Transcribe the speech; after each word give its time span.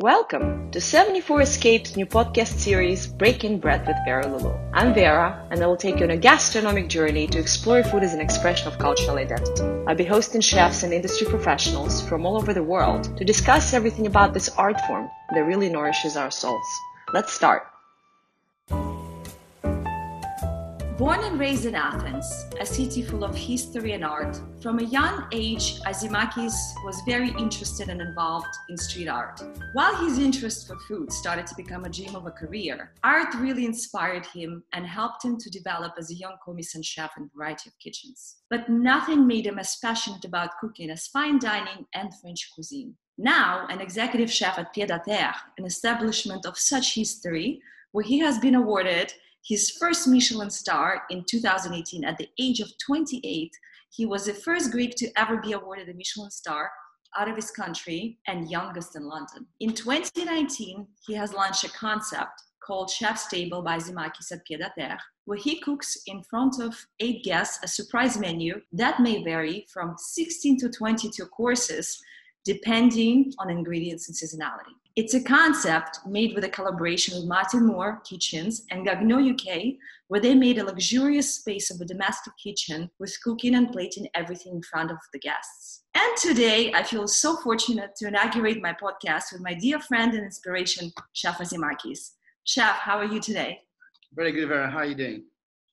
Welcome 0.00 0.70
to 0.70 0.80
74 0.80 1.40
Escapes 1.40 1.96
new 1.96 2.06
podcast 2.06 2.60
series 2.60 3.08
Breaking 3.08 3.58
Bread 3.58 3.84
with 3.84 3.96
Vera 4.04 4.28
Lulu. 4.28 4.56
I'm 4.72 4.94
Vera, 4.94 5.44
and 5.50 5.60
I 5.60 5.66
will 5.66 5.76
take 5.76 5.98
you 5.98 6.04
on 6.04 6.12
a 6.12 6.16
gastronomic 6.16 6.88
journey 6.88 7.26
to 7.26 7.40
explore 7.40 7.82
food 7.82 8.04
as 8.04 8.14
an 8.14 8.20
expression 8.20 8.68
of 8.68 8.78
cultural 8.78 9.16
identity. 9.16 9.64
I'll 9.88 9.96
be 9.96 10.04
hosting 10.04 10.40
chefs 10.40 10.84
and 10.84 10.92
industry 10.92 11.26
professionals 11.26 12.00
from 12.00 12.24
all 12.24 12.36
over 12.36 12.54
the 12.54 12.62
world 12.62 13.16
to 13.18 13.24
discuss 13.24 13.74
everything 13.74 14.06
about 14.06 14.34
this 14.34 14.48
art 14.50 14.80
form 14.82 15.10
that 15.34 15.40
really 15.40 15.68
nourishes 15.68 16.16
our 16.16 16.30
souls. 16.30 16.64
Let's 17.12 17.32
start. 17.32 17.66
Born 20.98 21.20
and 21.22 21.38
raised 21.38 21.64
in 21.64 21.76
Athens, 21.76 22.46
a 22.58 22.66
city 22.66 23.02
full 23.02 23.22
of 23.22 23.32
history 23.32 23.92
and 23.92 24.04
art, 24.04 24.36
from 24.60 24.80
a 24.80 24.82
young 24.82 25.28
age, 25.30 25.78
Asimakis 25.82 26.56
was 26.84 27.00
very 27.06 27.28
interested 27.38 27.88
and 27.88 28.00
involved 28.00 28.52
in 28.68 28.76
street 28.76 29.06
art. 29.06 29.40
While 29.74 29.94
his 29.94 30.18
interest 30.18 30.66
for 30.66 30.76
food 30.88 31.12
started 31.12 31.46
to 31.46 31.54
become 31.54 31.84
a 31.84 31.88
dream 31.88 32.16
of 32.16 32.26
a 32.26 32.32
career, 32.32 32.94
art 33.04 33.32
really 33.36 33.64
inspired 33.64 34.26
him 34.26 34.64
and 34.72 34.84
helped 34.84 35.24
him 35.24 35.38
to 35.38 35.48
develop 35.48 35.92
as 35.96 36.10
a 36.10 36.16
young 36.16 36.34
commis 36.44 36.74
chef 36.82 37.12
in 37.16 37.30
a 37.32 37.36
variety 37.36 37.70
of 37.70 37.78
kitchens. 37.78 38.38
But 38.50 38.68
nothing 38.68 39.24
made 39.24 39.46
him 39.46 39.60
as 39.60 39.76
passionate 39.76 40.24
about 40.24 40.58
cooking 40.60 40.90
as 40.90 41.06
fine 41.06 41.38
dining 41.38 41.86
and 41.94 42.10
French 42.20 42.50
cuisine. 42.52 42.96
Now, 43.16 43.68
an 43.70 43.80
executive 43.80 44.32
chef 44.32 44.58
at 44.58 44.74
Pied 44.74 44.90
à 44.90 45.00
Terre, 45.04 45.36
an 45.58 45.64
establishment 45.64 46.44
of 46.44 46.58
such 46.58 46.96
history, 46.96 47.62
where 47.92 48.04
he 48.04 48.18
has 48.18 48.40
been 48.40 48.56
awarded 48.56 49.12
his 49.44 49.70
first 49.70 50.06
Michelin 50.08 50.50
star 50.50 51.02
in 51.10 51.24
2018 51.28 52.04
at 52.04 52.18
the 52.18 52.28
age 52.38 52.60
of 52.60 52.70
28. 52.84 53.50
He 53.90 54.06
was 54.06 54.26
the 54.26 54.34
first 54.34 54.70
Greek 54.70 54.94
to 54.96 55.10
ever 55.16 55.38
be 55.38 55.52
awarded 55.52 55.88
a 55.88 55.94
Michelin 55.94 56.30
star 56.30 56.70
out 57.16 57.28
of 57.28 57.36
his 57.36 57.50
country 57.50 58.18
and 58.26 58.50
youngest 58.50 58.96
in 58.96 59.06
London. 59.06 59.46
In 59.60 59.72
2019, 59.72 60.86
he 61.06 61.14
has 61.14 61.32
launched 61.32 61.64
a 61.64 61.70
concept 61.70 62.42
called 62.62 62.90
Chef's 62.90 63.28
Table 63.28 63.62
by 63.62 63.78
Zimakis 63.78 64.30
at 64.30 64.44
Pied 64.44 64.60
à 64.60 64.72
Terre, 64.74 64.98
where 65.24 65.38
he 65.38 65.60
cooks 65.60 66.02
in 66.06 66.22
front 66.22 66.60
of 66.60 66.76
eight 67.00 67.24
guests 67.24 67.58
a 67.62 67.68
surprise 67.68 68.18
menu 68.18 68.60
that 68.72 69.00
may 69.00 69.24
vary 69.24 69.66
from 69.72 69.94
16 69.96 70.58
to 70.58 70.68
22 70.68 71.24
courses 71.26 71.98
depending 72.44 73.32
on 73.38 73.50
ingredients 73.50 74.08
and 74.08 74.16
seasonality. 74.16 74.74
It's 74.98 75.14
a 75.14 75.22
concept 75.22 76.00
made 76.08 76.34
with 76.34 76.42
a 76.42 76.48
collaboration 76.48 77.14
with 77.14 77.28
Martin 77.28 77.64
Moore 77.64 78.02
Kitchens 78.04 78.64
and 78.72 78.84
Gaggenau 78.84 79.32
UK, 79.32 79.76
where 80.08 80.20
they 80.20 80.34
made 80.34 80.58
a 80.58 80.64
luxurious 80.64 81.36
space 81.36 81.70
of 81.70 81.80
a 81.80 81.84
domestic 81.84 82.32
kitchen 82.36 82.90
with 82.98 83.16
cooking 83.22 83.54
and 83.54 83.70
plating 83.70 84.08
everything 84.16 84.54
in 84.56 84.62
front 84.64 84.90
of 84.90 84.96
the 85.12 85.20
guests. 85.20 85.84
And 85.94 86.16
today, 86.20 86.72
I 86.72 86.82
feel 86.82 87.06
so 87.06 87.36
fortunate 87.36 87.94
to 87.98 88.08
inaugurate 88.08 88.60
my 88.60 88.72
podcast 88.72 89.30
with 89.30 89.40
my 89.40 89.54
dear 89.54 89.78
friend 89.78 90.14
and 90.14 90.24
inspiration, 90.24 90.90
Chef 91.12 91.38
Asimakis. 91.38 92.14
Chef, 92.42 92.74
how 92.78 92.98
are 92.98 93.04
you 93.04 93.20
today? 93.20 93.60
Very 94.14 94.32
good, 94.32 94.48
Vera. 94.48 94.68
How 94.68 94.78
are 94.78 94.86
you 94.86 94.96
doing? 94.96 95.22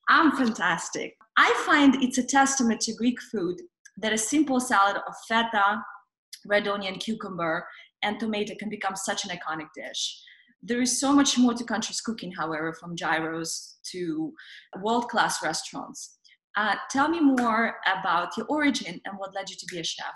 I'm 0.08 0.34
fantastic. 0.34 1.18
I 1.36 1.52
find 1.66 1.96
it's 2.04 2.20
a 2.20 2.24
testament 2.24 2.80
to 2.82 2.94
Greek 2.94 3.20
food 3.20 3.60
that 3.98 4.14
a 4.14 4.20
simple 4.20 4.60
salad 4.60 4.98
of 4.98 5.16
feta, 5.28 5.84
red 6.46 6.68
onion, 6.68 7.00
cucumber, 7.00 7.66
and 8.04 8.20
tomato 8.20 8.54
can 8.56 8.70
become 8.70 8.96
such 8.96 9.26
an 9.26 9.32
iconic 9.32 9.68
dish. 9.76 10.22
There 10.62 10.82
is 10.82 11.00
so 11.00 11.14
much 11.14 11.38
more 11.38 11.54
to 11.54 11.64
country's 11.64 12.02
cooking, 12.02 12.32
however, 12.32 12.74
from 12.74 12.96
gyros 12.96 13.78
to 13.92 14.34
world 14.82 15.10
class 15.10 15.44
restaurants. 15.44 16.18
Uh, 16.58 16.76
tell 16.90 17.10
me 17.10 17.20
more 17.20 17.76
about 17.86 18.36
your 18.38 18.46
origin 18.48 19.02
and 19.06 19.18
what 19.18 19.36
led 19.36 19.50
you 19.50 19.56
to 19.58 19.66
be 19.70 19.80
a 19.80 19.84
chef. 19.84 20.16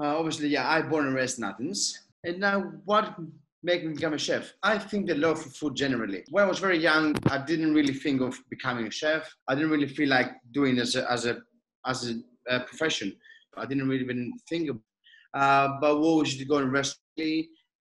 Uh, 0.00 0.16
obviously, 0.16 0.48
yeah, 0.48 0.68
I 0.68 0.82
born 0.82 1.06
and 1.06 1.14
raised 1.14 1.38
in 1.38 1.44
Athens. 1.44 1.98
And 2.24 2.38
now, 2.38 2.60
what 2.84 3.16
made 3.62 3.84
me 3.84 3.94
become 3.94 4.14
a 4.14 4.18
chef? 4.18 4.52
I 4.62 4.78
think 4.78 5.06
the 5.06 5.16
love 5.16 5.42
for 5.42 5.50
food 5.50 5.74
generally. 5.74 6.24
When 6.30 6.44
I 6.44 6.48
was 6.48 6.58
very 6.58 6.78
young, 6.78 7.14
I 7.28 7.38
didn't 7.38 7.74
really 7.74 7.94
think 7.94 8.20
of 8.20 8.38
becoming 8.48 8.86
a 8.86 8.90
chef. 8.90 9.34
I 9.48 9.54
didn't 9.54 9.70
really 9.70 9.88
feel 9.88 10.08
like 10.08 10.30
doing 10.52 10.78
as 10.78 10.96
a 10.96 11.10
as 11.10 11.26
a 11.26 11.38
as 11.86 12.10
a, 12.10 12.20
a 12.48 12.60
profession. 12.60 13.16
I 13.56 13.66
didn't 13.66 13.88
really 13.88 14.04
even 14.04 14.32
think 14.48 14.70
of. 14.70 14.78
Uh, 15.34 15.78
but 15.80 15.96
we 15.98 16.06
always 16.06 16.28
used 16.28 16.40
to 16.40 16.46
go 16.46 16.58
in 16.58 16.70
restaurants 16.70 17.00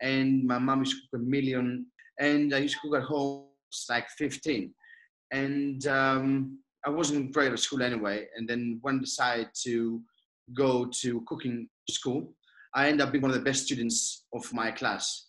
and 0.02 0.46
my 0.46 0.60
mom 0.60 0.80
used 0.80 0.96
to 0.96 1.02
cook 1.12 1.22
a 1.22 1.24
million, 1.24 1.86
and 2.20 2.54
I 2.54 2.60
used 2.60 2.76
to 2.76 2.82
cook 2.82 3.00
at 3.00 3.08
home 3.08 3.46
like 3.90 4.10
15. 4.18 4.74
And 5.32 5.86
um, 5.88 6.60
I 6.86 6.90
wasn't 6.90 7.34
great 7.34 7.52
at 7.52 7.60
school 7.60 7.84
anyway. 7.84 8.28
And 8.36 8.48
then 8.48 8.80
when 8.82 8.98
I 8.98 9.00
decided 9.00 9.50
to 9.64 10.02
go 10.56 10.90
to 11.02 11.22
cooking 11.28 11.68
school, 11.90 12.34
I 12.74 12.88
ended 12.88 13.06
up 13.06 13.12
being 13.12 13.22
one 13.22 13.32
of 13.32 13.38
the 13.38 13.44
best 13.44 13.66
students 13.66 14.26
of 14.34 14.52
my 14.54 14.72
class. 14.72 15.28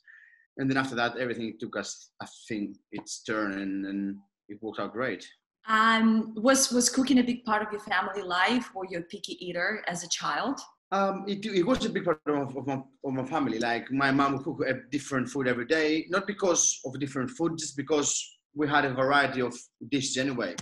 And 0.56 0.68
then 0.68 0.76
after 0.76 0.94
that, 0.96 1.16
everything 1.16 1.54
took 1.58 1.76
us, 1.76 2.10
I 2.20 2.26
think, 2.48 2.76
its 2.92 3.22
turn, 3.22 3.52
and, 3.52 3.86
and 3.86 4.16
it 4.48 4.58
worked 4.60 4.80
out 4.80 4.92
great. 4.92 5.26
Um, 5.68 6.34
was 6.36 6.72
was 6.72 6.88
cooking 6.88 7.18
a 7.18 7.22
big 7.22 7.44
part 7.44 7.62
of 7.62 7.70
your 7.70 7.80
family 7.82 8.22
life? 8.22 8.74
Were 8.74 8.86
you 8.90 8.98
a 8.98 9.02
picky 9.02 9.36
eater 9.44 9.82
as 9.86 10.02
a 10.04 10.08
child? 10.08 10.58
Um, 10.92 11.24
it, 11.28 11.44
it 11.46 11.64
was 11.64 11.84
a 11.84 11.90
big 11.90 12.04
part 12.04 12.20
of, 12.26 12.56
of, 12.56 12.66
my, 12.66 12.74
of 13.04 13.12
my 13.12 13.24
family. 13.24 13.58
Like 13.58 13.90
my 13.92 14.10
mom 14.10 14.32
would 14.32 14.44
cook 14.44 14.64
a 14.66 14.74
different 14.90 15.28
food 15.28 15.46
every 15.46 15.66
day, 15.66 16.06
not 16.08 16.26
because 16.26 16.80
of 16.84 16.98
different 16.98 17.30
food, 17.30 17.58
just 17.58 17.76
because 17.76 18.38
we 18.54 18.68
had 18.68 18.84
a 18.84 18.92
variety 18.92 19.40
of 19.40 19.54
dishes 19.88 20.16
anyway. 20.16 20.56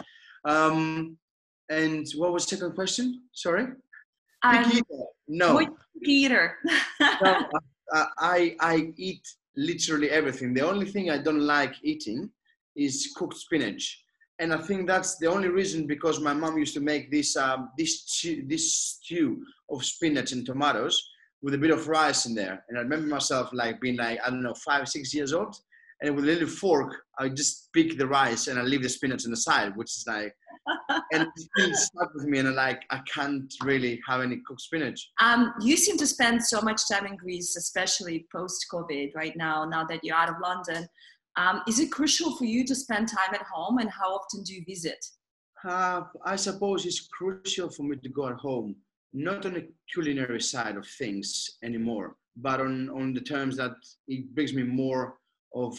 Um, 0.44 1.16
and 1.70 2.06
what 2.16 2.32
was 2.32 2.46
the 2.46 2.56
second 2.56 2.74
question? 2.74 3.22
Sorry. 3.32 3.68
Um. 4.42 4.80
No. 5.26 5.60
Eater. 6.04 6.56
no, 7.00 7.48
uh, 7.94 8.06
I 8.18 8.56
I 8.60 8.92
eat 8.96 9.26
literally 9.56 10.10
everything. 10.10 10.54
The 10.54 10.66
only 10.66 10.86
thing 10.86 11.10
I 11.10 11.18
don't 11.18 11.40
like 11.40 11.74
eating 11.82 12.30
is 12.76 13.12
cooked 13.16 13.36
spinach 13.36 14.04
and 14.40 14.52
I 14.52 14.58
think 14.58 14.86
that's 14.86 15.16
the 15.16 15.26
only 15.26 15.48
reason 15.48 15.86
because 15.86 16.20
my 16.20 16.32
mom 16.32 16.58
used 16.58 16.74
to 16.74 16.80
make 16.80 17.10
this 17.10 17.36
um, 17.36 17.70
this 17.76 18.24
this 18.46 18.74
stew 18.74 19.44
of 19.70 19.84
spinach 19.84 20.32
and 20.32 20.46
tomatoes 20.46 21.02
with 21.42 21.54
a 21.54 21.58
bit 21.58 21.70
of 21.70 21.88
rice 21.88 22.26
in 22.26 22.34
there. 22.34 22.64
And 22.68 22.78
I 22.78 22.82
remember 22.82 23.06
myself 23.06 23.50
like 23.52 23.80
being 23.80 23.96
like 23.96 24.18
I 24.24 24.30
don't 24.30 24.42
know 24.42 24.54
five 24.54 24.88
six 24.88 25.12
years 25.12 25.32
old, 25.32 25.56
and 26.02 26.14
with 26.14 26.24
a 26.24 26.28
little 26.28 26.48
fork 26.48 26.94
I 27.18 27.28
just 27.28 27.72
pick 27.72 27.98
the 27.98 28.06
rice 28.06 28.46
and 28.46 28.58
I 28.58 28.62
leave 28.62 28.82
the 28.82 28.88
spinach 28.88 29.24
on 29.24 29.30
the 29.30 29.36
side, 29.36 29.76
which 29.76 29.90
is 29.90 30.04
like. 30.06 30.34
and 31.12 31.26
it 31.56 31.76
stuck 31.76 32.12
with 32.14 32.26
me, 32.26 32.40
and 32.40 32.48
I 32.48 32.50
like 32.50 32.82
I 32.90 33.00
can't 33.12 33.50
really 33.62 33.98
have 34.06 34.20
any 34.20 34.42
cooked 34.46 34.60
spinach. 34.60 35.10
Um, 35.18 35.54
you 35.62 35.78
seem 35.78 35.96
to 35.96 36.06
spend 36.06 36.44
so 36.44 36.60
much 36.60 36.82
time 36.90 37.06
in 37.06 37.16
Greece, 37.16 37.56
especially 37.56 38.26
post 38.30 38.66
COVID, 38.70 39.14
right 39.14 39.34
now. 39.34 39.64
Now 39.64 39.84
that 39.84 40.04
you're 40.04 40.14
out 40.14 40.28
of 40.28 40.36
London, 40.42 40.86
um, 41.38 41.62
is 41.68 41.78
it 41.78 41.92
crucial 41.92 42.36
for 42.36 42.44
you 42.44 42.64
to 42.66 42.74
spend 42.74 43.08
time 43.08 43.32
at 43.32 43.42
home 43.42 43.78
and 43.78 43.88
how 43.88 44.08
often 44.14 44.42
do 44.42 44.52
you 44.52 44.64
visit? 44.66 45.04
Uh, 45.64 46.02
I 46.24 46.36
suppose 46.36 46.84
it's 46.84 47.08
crucial 47.08 47.70
for 47.70 47.84
me 47.84 47.96
to 47.96 48.08
go 48.08 48.28
at 48.28 48.36
home, 48.36 48.76
not 49.12 49.46
on 49.46 49.54
the 49.54 49.68
culinary 49.92 50.40
side 50.40 50.76
of 50.76 50.86
things 50.98 51.58
anymore, 51.62 52.16
but 52.36 52.60
on, 52.60 52.90
on 52.90 53.14
the 53.14 53.20
terms 53.20 53.56
that 53.56 53.72
it 54.08 54.34
brings 54.34 54.52
me 54.52 54.64
more 54.64 55.14
of 55.54 55.78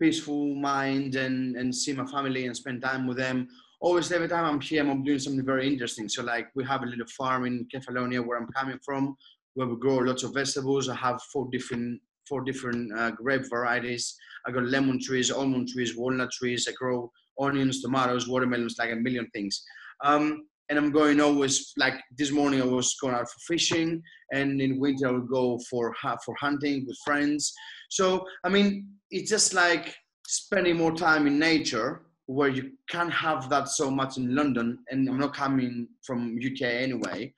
peaceful 0.00 0.54
mind 0.54 1.16
and, 1.16 1.56
and 1.56 1.74
see 1.74 1.92
my 1.92 2.06
family 2.06 2.46
and 2.46 2.56
spend 2.56 2.82
time 2.82 3.06
with 3.06 3.18
them. 3.18 3.46
Always 3.80 4.10
every 4.10 4.28
time 4.28 4.44
I'm 4.46 4.60
here, 4.60 4.88
I'm 4.88 5.04
doing 5.04 5.18
something 5.18 5.44
very 5.44 5.66
interesting. 5.68 6.08
So 6.08 6.22
like 6.22 6.48
we 6.54 6.64
have 6.64 6.82
a 6.82 6.86
little 6.86 7.06
farm 7.06 7.44
in 7.44 7.66
Kefalonia 7.74 8.24
where 8.24 8.38
I'm 8.38 8.50
coming 8.52 8.78
from, 8.82 9.16
where 9.52 9.66
we 9.66 9.76
grow 9.76 9.96
lots 9.96 10.22
of 10.22 10.32
vegetables. 10.32 10.88
I 10.88 10.96
have 10.96 11.20
four 11.32 11.48
different 11.52 12.00
four 12.28 12.40
different 12.42 12.90
uh, 12.98 13.10
grape 13.10 13.48
varieties. 13.50 14.16
I 14.46 14.52
got 14.52 14.64
lemon 14.64 15.00
trees, 15.00 15.30
almond 15.30 15.68
trees, 15.68 15.96
walnut 15.96 16.30
trees. 16.32 16.66
I 16.68 16.72
grow 16.72 17.10
onions, 17.40 17.82
tomatoes, 17.82 18.28
watermelons, 18.28 18.76
like 18.78 18.92
a 18.92 18.96
million 18.96 19.28
things. 19.32 19.62
Um, 20.04 20.46
and 20.70 20.78
I'm 20.78 20.90
going 20.90 21.20
always 21.20 21.72
like 21.76 21.94
this 22.16 22.30
morning. 22.30 22.62
I 22.62 22.64
was 22.64 22.96
going 23.00 23.14
out 23.14 23.28
for 23.28 23.38
fishing, 23.46 24.02
and 24.32 24.60
in 24.60 24.80
winter 24.80 25.08
I 25.08 25.12
would 25.12 25.28
go 25.28 25.58
for 25.70 25.94
for 26.24 26.34
hunting 26.40 26.84
with 26.86 26.96
friends. 27.04 27.52
So 27.90 28.26
I 28.44 28.48
mean, 28.48 28.88
it's 29.10 29.30
just 29.30 29.52
like 29.52 29.94
spending 30.26 30.76
more 30.76 30.94
time 30.94 31.26
in 31.26 31.38
nature, 31.38 32.02
where 32.26 32.48
you 32.48 32.72
can't 32.88 33.12
have 33.12 33.48
that 33.50 33.68
so 33.68 33.90
much 33.90 34.16
in 34.16 34.34
London. 34.34 34.78
And 34.90 35.08
I'm 35.08 35.18
not 35.18 35.34
coming 35.34 35.88
from 36.02 36.38
UK 36.38 36.62
anyway. 36.62 37.34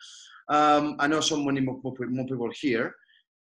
Um, 0.49 0.97
I 1.00 1.08
know 1.08 1.20
so 1.20 1.37
many 1.43 1.61
more, 1.61 1.81
more 1.82 2.26
people 2.26 2.50
here, 2.61 2.94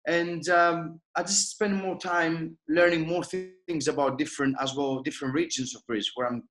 and 0.06 0.48
um, 0.48 1.00
I 1.16 1.22
just 1.22 1.50
spend 1.50 1.76
more 1.76 1.96
time 1.98 2.56
learning 2.68 3.06
more 3.06 3.22
things 3.24 3.88
about 3.88 4.18
different 4.18 4.56
as 4.60 4.74
well 4.74 5.00
different 5.02 5.34
regions 5.34 5.76
of 5.76 5.86
Greece 5.86 6.10
where 6.14 6.26
I'm 6.26 6.42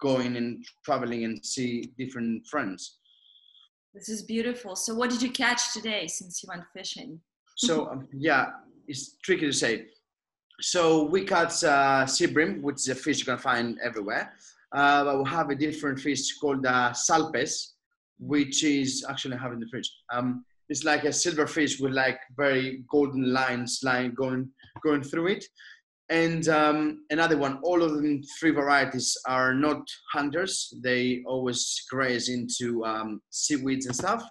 going 0.00 0.36
and 0.36 0.64
traveling 0.84 1.24
and 1.24 1.44
see 1.44 1.92
different 1.98 2.46
friends. 2.46 2.98
This 3.94 4.08
is 4.08 4.22
beautiful. 4.22 4.74
So, 4.76 4.94
what 4.94 5.10
did 5.10 5.22
you 5.22 5.30
catch 5.30 5.72
today 5.72 6.06
since 6.08 6.42
you 6.42 6.48
went 6.48 6.64
fishing? 6.76 7.20
so, 7.56 7.88
um, 7.88 8.08
yeah, 8.12 8.46
it's 8.88 9.16
tricky 9.22 9.46
to 9.46 9.52
say. 9.52 9.86
So, 10.60 11.04
we 11.04 11.24
caught 11.24 11.62
uh, 11.62 12.04
sea 12.06 12.26
bream, 12.26 12.60
which 12.60 12.76
is 12.76 12.88
a 12.88 12.94
fish 12.96 13.20
you 13.20 13.24
can 13.24 13.38
find 13.38 13.78
everywhere. 13.82 14.34
Uh, 14.74 15.04
but 15.04 15.22
we 15.22 15.30
have 15.30 15.50
a 15.50 15.54
different 15.54 16.00
fish 16.00 16.36
called 16.38 16.66
uh, 16.66 16.90
salpes, 16.90 17.74
which 18.18 18.64
is 18.64 19.06
actually 19.08 19.36
I 19.36 19.38
have 19.38 19.52
in 19.52 19.60
the 19.60 19.68
fridge. 19.68 19.90
Um, 20.12 20.44
it's 20.68 20.84
like 20.84 21.04
a 21.04 21.12
silver 21.12 21.46
fish 21.46 21.80
with 21.80 21.92
like 21.92 22.18
very 22.36 22.84
golden 22.90 23.32
lines 23.32 23.80
line 23.82 24.14
going 24.14 24.50
going 24.82 25.02
through 25.02 25.28
it. 25.28 25.44
And 26.10 26.48
um, 26.48 27.04
another 27.10 27.38
one, 27.38 27.60
all 27.62 27.82
of 27.82 27.94
them 27.94 28.22
three 28.38 28.50
varieties 28.50 29.16
are 29.26 29.54
not 29.54 29.82
hunters. 30.12 30.74
They 30.82 31.22
always 31.26 31.82
graze 31.90 32.28
into 32.28 32.84
um, 32.84 33.22
seaweeds 33.30 33.86
and 33.86 33.96
stuff. 33.96 34.22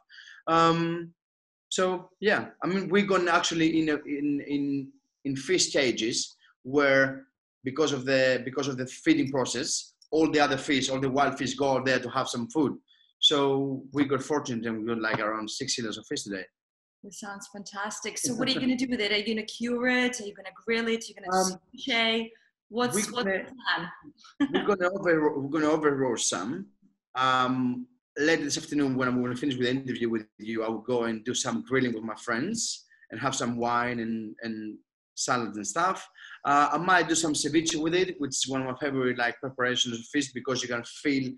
Um, 0.47 1.13
so 1.69 2.09
yeah, 2.19 2.49
I 2.63 2.67
mean, 2.67 2.89
we're 2.89 3.07
going 3.07 3.27
actually 3.27 3.79
in 3.79 3.89
a, 3.89 3.95
in 4.05 4.43
in 4.47 4.91
in 5.25 5.35
fish 5.35 5.71
cages 5.71 6.35
where 6.63 7.25
because 7.63 7.91
of 7.91 8.05
the 8.05 8.41
because 8.45 8.67
of 8.67 8.77
the 8.77 8.85
feeding 8.85 9.31
process, 9.31 9.93
all 10.11 10.29
the 10.29 10.39
other 10.39 10.57
fish, 10.57 10.89
all 10.89 10.99
the 10.99 11.09
wild 11.09 11.37
fish 11.37 11.55
go 11.55 11.83
there 11.83 11.99
to 11.99 12.09
have 12.09 12.27
some 12.27 12.47
food. 12.49 12.77
So 13.23 13.81
we 13.93 14.03
got 14.03 14.21
fortunate 14.21 14.65
and 14.65 14.79
we 14.79 14.85
got 14.85 14.99
like 14.99 15.19
around 15.19 15.49
six 15.49 15.75
kilos 15.75 15.97
of 15.97 16.05
fish 16.05 16.23
today. 16.23 16.43
That 17.03 17.13
sounds 17.13 17.47
fantastic. 17.53 18.17
So 18.17 18.33
what 18.33 18.49
are 18.49 18.51
you 18.51 18.59
going 18.59 18.77
to 18.77 18.85
do 18.85 18.91
with 18.91 18.99
it? 18.99 19.13
Are 19.13 19.17
you 19.17 19.25
going 19.25 19.37
to 19.37 19.45
cure 19.45 19.87
it? 19.87 20.19
Are 20.19 20.25
you 20.25 20.33
going 20.33 20.45
to 20.45 20.51
grill 20.65 20.89
it? 20.89 21.05
Are 21.05 21.07
you 21.07 21.15
going 21.15 21.31
to 21.31 21.37
um, 21.37 21.59
ceviche? 21.73 22.31
What's, 22.67 22.95
what's 22.95 23.11
gonna, 23.11 23.45
the 23.45 24.47
plan? 24.49 24.51
we're 24.51 24.65
going 24.65 24.79
to 24.79 24.91
over 24.91 25.39
we're 25.39 25.49
going 25.49 25.63
to 25.63 25.71
over 25.71 25.95
roast 25.95 26.27
some. 26.29 26.65
Um, 27.15 27.87
later 28.17 28.43
this 28.43 28.57
afternoon, 28.57 28.97
when 28.97 29.07
I'm 29.07 29.21
going 29.21 29.33
to 29.33 29.39
finish 29.39 29.55
with 29.55 29.67
the 29.67 29.71
interview 29.71 30.09
with 30.09 30.25
you, 30.37 30.65
I 30.65 30.67
will 30.67 30.79
go 30.79 31.03
and 31.03 31.23
do 31.23 31.33
some 31.33 31.63
grilling 31.65 31.93
with 31.93 32.03
my 32.03 32.15
friends 32.15 32.87
and 33.11 33.21
have 33.21 33.35
some 33.35 33.55
wine 33.55 34.01
and 34.01 34.35
and 34.41 34.77
salads 35.15 35.55
and 35.55 35.65
stuff. 35.65 36.09
Uh, 36.43 36.71
I 36.73 36.77
might 36.77 37.07
do 37.07 37.15
some 37.15 37.33
ceviche 37.33 37.81
with 37.81 37.93
it, 37.95 38.19
which 38.19 38.31
is 38.31 38.49
one 38.49 38.63
of 38.63 38.67
my 38.67 38.75
favorite 38.81 39.17
like 39.17 39.39
preparations 39.39 39.97
of 39.97 40.05
fish 40.07 40.33
because 40.33 40.61
you 40.61 40.67
can 40.67 40.83
feel 40.83 41.31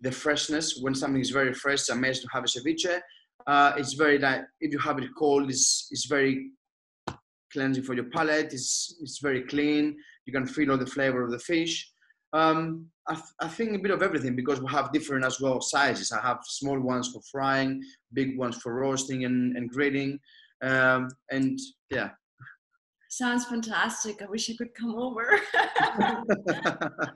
the 0.00 0.12
freshness 0.12 0.78
when 0.80 0.94
something 0.94 1.20
is 1.20 1.30
very 1.30 1.54
fresh. 1.54 1.80
It's 1.80 1.88
amazing 1.88 2.22
to 2.22 2.28
have 2.32 2.44
a 2.44 2.46
ceviche. 2.46 3.00
Uh, 3.46 3.72
it's 3.76 3.94
very 3.94 4.18
like 4.18 4.42
if 4.60 4.72
you 4.72 4.78
have 4.78 4.98
it 4.98 5.08
cold, 5.16 5.48
it's 5.48 5.88
it's 5.90 6.06
very 6.06 6.50
cleansing 7.52 7.84
for 7.84 7.94
your 7.94 8.10
palate. 8.10 8.52
It's 8.52 8.96
it's 9.00 9.18
very 9.20 9.42
clean. 9.42 9.96
You 10.26 10.32
can 10.32 10.46
feel 10.46 10.72
all 10.72 10.78
the 10.78 10.86
flavor 10.86 11.24
of 11.24 11.30
the 11.30 11.38
fish. 11.38 11.90
Um, 12.32 12.86
I, 13.08 13.14
th- 13.14 13.24
I, 13.40 13.48
think 13.48 13.74
a 13.74 13.78
bit 13.78 13.92
of 13.92 14.02
everything 14.02 14.34
because 14.34 14.60
we 14.60 14.68
have 14.72 14.92
different 14.92 15.24
as 15.24 15.40
well 15.40 15.60
sizes. 15.60 16.10
I 16.10 16.20
have 16.20 16.40
small 16.42 16.78
ones 16.80 17.08
for 17.12 17.22
frying, 17.30 17.80
big 18.12 18.36
ones 18.36 18.56
for 18.56 18.74
roasting 18.74 19.24
and, 19.24 19.56
and 19.56 19.70
grilling. 19.70 20.18
Um, 20.60 21.08
and 21.30 21.56
yeah, 21.88 22.10
Sounds 23.16 23.46
fantastic. 23.46 24.20
I 24.20 24.26
wish 24.26 24.50
I 24.50 24.56
could 24.58 24.74
come 24.74 24.94
over. 24.94 25.40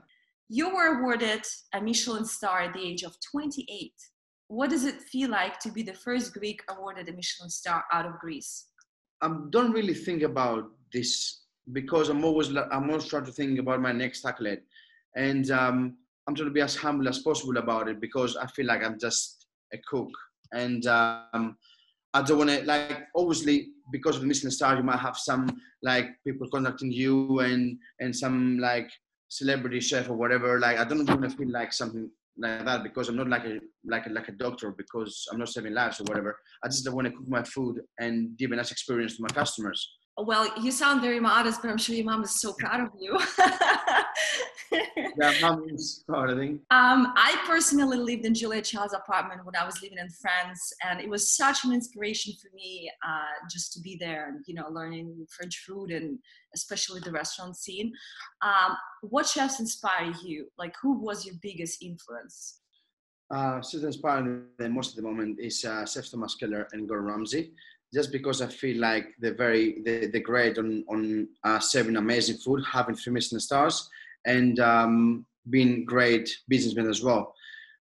you 0.53 0.69
were 0.75 0.99
awarded 0.99 1.43
a 1.73 1.79
Michelin 1.79 2.25
star 2.25 2.59
at 2.59 2.73
the 2.73 2.81
age 2.81 3.03
of 3.03 3.15
28. 3.31 3.93
What 4.49 4.69
does 4.69 4.83
it 4.83 4.99
feel 4.99 5.29
like 5.29 5.59
to 5.61 5.71
be 5.71 5.81
the 5.81 5.93
first 5.93 6.33
Greek 6.33 6.61
awarded 6.69 7.07
a 7.07 7.13
Michelin 7.13 7.49
star 7.49 7.85
out 7.93 8.05
of 8.05 8.19
Greece? 8.19 8.67
I 9.21 9.33
don't 9.49 9.71
really 9.71 9.93
think 9.93 10.23
about 10.23 10.65
this 10.91 11.43
because 11.71 12.09
I'm 12.09 12.25
always 12.25 12.49
I'm 12.49 12.89
always 12.89 13.05
trying 13.05 13.23
to 13.25 13.31
think 13.31 13.59
about 13.59 13.81
my 13.81 13.93
next 13.93 14.25
accolade, 14.25 14.59
and 15.15 15.49
um, 15.51 15.97
I'm 16.27 16.35
trying 16.35 16.49
to 16.49 16.53
be 16.53 16.59
as 16.59 16.75
humble 16.75 17.07
as 17.07 17.19
possible 17.19 17.55
about 17.55 17.87
it 17.87 18.01
because 18.01 18.35
I 18.35 18.47
feel 18.47 18.65
like 18.65 18.83
I'm 18.83 18.99
just 18.99 19.45
a 19.73 19.77
cook, 19.87 20.11
and 20.51 20.85
um, 20.87 21.55
I 22.13 22.23
don't 22.23 22.39
want 22.39 22.49
to 22.49 22.65
like 22.65 23.07
obviously 23.15 23.69
because 23.89 24.17
of 24.17 24.21
the 24.21 24.27
Michelin 24.27 24.51
star 24.51 24.75
you 24.75 24.83
might 24.83 24.99
have 24.99 25.15
some 25.15 25.61
like 25.81 26.09
people 26.27 26.49
contacting 26.49 26.91
you 26.91 27.39
and 27.39 27.77
and 28.01 28.13
some 28.13 28.59
like 28.59 28.89
celebrity 29.31 29.79
chef 29.79 30.09
or 30.09 30.15
whatever. 30.15 30.59
Like 30.59 30.77
I 30.77 30.83
don't 30.83 31.07
want 31.07 31.23
to 31.23 31.29
feel 31.29 31.49
like 31.49 31.71
something 31.71 32.09
like 32.37 32.65
that 32.65 32.83
because 32.83 33.07
I'm 33.07 33.15
not 33.15 33.29
like 33.29 33.45
a 33.45 33.59
like 33.85 34.05
a, 34.05 34.09
like 34.09 34.27
a 34.27 34.33
doctor 34.33 34.71
because 34.71 35.25
I'm 35.31 35.39
not 35.39 35.49
saving 35.49 35.73
lives 35.73 36.01
or 36.01 36.03
whatever. 36.03 36.37
I 36.63 36.67
just 36.67 36.87
want 36.91 37.07
to 37.07 37.13
cook 37.13 37.27
my 37.27 37.43
food 37.43 37.81
and 37.99 38.37
give 38.37 38.51
a 38.51 38.55
nice 38.57 38.71
experience 38.71 39.15
to 39.15 39.23
my 39.23 39.29
customers. 39.29 39.89
Well, 40.17 40.51
you 40.61 40.71
sound 40.71 41.01
very 41.01 41.21
modest, 41.21 41.61
but 41.61 41.71
I'm 41.71 41.77
sure 41.77 41.95
your 41.95 42.05
mom 42.05 42.23
is 42.23 42.41
so 42.41 42.53
proud 42.59 42.81
of 42.81 42.89
you. 42.99 43.17
yeah, 44.97 45.33
mom 45.41 45.65
is 45.69 46.03
proud, 46.07 46.31
I 46.31 46.35
think. 46.35 46.61
Um, 46.71 47.13
I 47.15 47.41
personally 47.45 47.97
lived 47.97 48.25
in 48.25 48.33
Julia 48.33 48.61
Child's 48.61 48.93
apartment 48.93 49.45
when 49.45 49.55
I 49.55 49.65
was 49.65 49.81
living 49.81 49.97
in 49.97 50.09
France, 50.09 50.73
and 50.83 50.99
it 50.99 51.09
was 51.09 51.35
such 51.35 51.63
an 51.65 51.73
inspiration 51.73 52.33
for 52.41 52.53
me 52.55 52.91
uh, 53.05 53.47
just 53.49 53.73
to 53.73 53.81
be 53.81 53.97
there 53.99 54.29
and, 54.29 54.43
you 54.47 54.53
know, 54.53 54.67
learning 54.69 55.25
French 55.35 55.63
food 55.67 55.91
and 55.91 56.19
especially 56.55 57.01
the 57.01 57.11
restaurant 57.11 57.55
scene. 57.57 57.91
Um, 58.41 58.77
what 59.01 59.27
chefs 59.27 59.59
inspire 59.59 60.13
you? 60.23 60.47
Like, 60.57 60.75
who 60.81 60.99
was 60.99 61.25
your 61.25 61.35
biggest 61.41 61.83
influence? 61.83 62.59
Uh, 63.29 63.61
so 63.61 63.77
inspiring 63.79 64.43
most 64.69 64.89
of 64.89 64.95
the 64.97 65.01
moment 65.09 65.39
is 65.39 65.63
uh, 65.63 65.85
Chef 65.85 66.09
Thomas 66.09 66.35
Keller 66.35 66.67
and 66.73 66.87
Gordon 66.87 67.07
Ramsay 67.07 67.53
just 67.93 68.11
because 68.11 68.41
I 68.41 68.47
feel 68.47 68.79
like 68.79 69.07
they're 69.19 69.35
very 69.35 69.81
they, 69.83 70.07
they're 70.07 70.21
great 70.21 70.57
on 70.57 70.83
on 70.89 71.27
uh, 71.43 71.59
serving 71.59 71.97
amazing 71.97 72.37
food, 72.37 72.63
having 72.69 72.95
three 72.95 73.13
Michelin 73.13 73.41
stars, 73.41 73.89
and 74.25 74.59
um, 74.59 75.25
being 75.49 75.85
great 75.85 76.29
businessmen 76.47 76.89
as 76.89 77.03
well, 77.03 77.33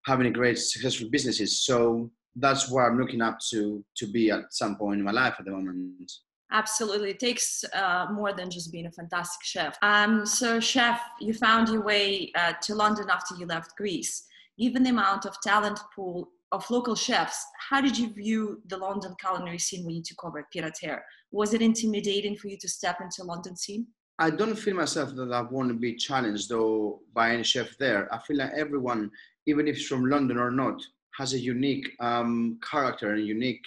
having 0.07 0.27
a 0.27 0.31
great 0.31 0.59
successful 0.59 1.09
businesses. 1.11 1.61
So 1.61 2.11
that's 2.37 2.71
where 2.71 2.87
I'm 2.87 2.99
looking 2.99 3.23
up 3.23 3.39
to 3.51 3.85
to 3.97 4.07
be 4.07 4.31
at 4.31 4.53
some 4.53 4.77
point 4.77 4.99
in 4.99 5.05
my 5.05 5.13
life 5.13 5.35
at 5.39 5.45
the 5.45 5.51
moment. 5.51 6.11
Absolutely, 6.53 7.11
it 7.11 7.21
takes 7.21 7.65
uh, 7.75 8.07
more 8.13 8.33
than 8.33 8.51
just 8.51 8.73
being 8.73 8.87
a 8.87 8.91
fantastic 8.91 9.45
chef. 9.45 9.79
Um, 9.83 10.27
so, 10.27 10.59
chef, 10.59 11.01
you 11.21 11.33
found 11.33 11.69
your 11.69 11.83
way 11.83 12.33
uh, 12.35 12.55
to 12.63 12.75
London 12.75 13.09
after 13.09 13.37
you 13.37 13.47
left 13.47 13.77
Greece. 13.77 14.25
Given 14.59 14.83
the 14.83 14.91
amount 14.91 15.27
of 15.27 15.41
talent 15.43 15.79
pool 15.95 16.29
of 16.53 16.69
local 16.69 16.97
chefs, 16.97 17.47
how 17.69 17.81
did 17.81 17.97
you 17.97 18.13
view 18.13 18.61
the 18.67 18.77
London 18.77 19.15
culinary 19.21 19.59
scene 19.59 19.87
when 19.87 19.95
you 19.95 20.03
took 20.03 20.25
over 20.25 20.45
Terre? 20.53 21.05
Was 21.31 21.55
it 21.55 21.63
intimidating 21.63 22.37
for 22.37 22.49
you 22.49 22.59
to 22.61 22.69
step 22.69 22.99
into 23.01 23.23
London 23.23 23.57
scene? 23.57 23.87
I 24.21 24.29
don't 24.29 24.55
feel 24.55 24.77
myself 24.77 25.15
that 25.17 25.33
I 25.33 25.41
want 25.41 25.69
to 25.69 25.75
be 25.75 25.95
challenged 25.95 26.51
though 26.51 27.01
by 27.15 27.33
any 27.33 27.43
chef 27.43 27.79
there. 27.79 28.07
I 28.13 28.19
feel 28.19 28.37
like 28.37 28.53
everyone, 28.55 29.11
even 29.47 29.67
if 29.67 29.77
it's 29.77 29.87
from 29.87 30.11
London 30.11 30.37
or 30.37 30.51
not, 30.51 30.79
has 31.17 31.33
a 31.33 31.39
unique 31.39 31.89
um, 32.01 32.61
character 32.63 33.15
and 33.15 33.27
unique 33.27 33.65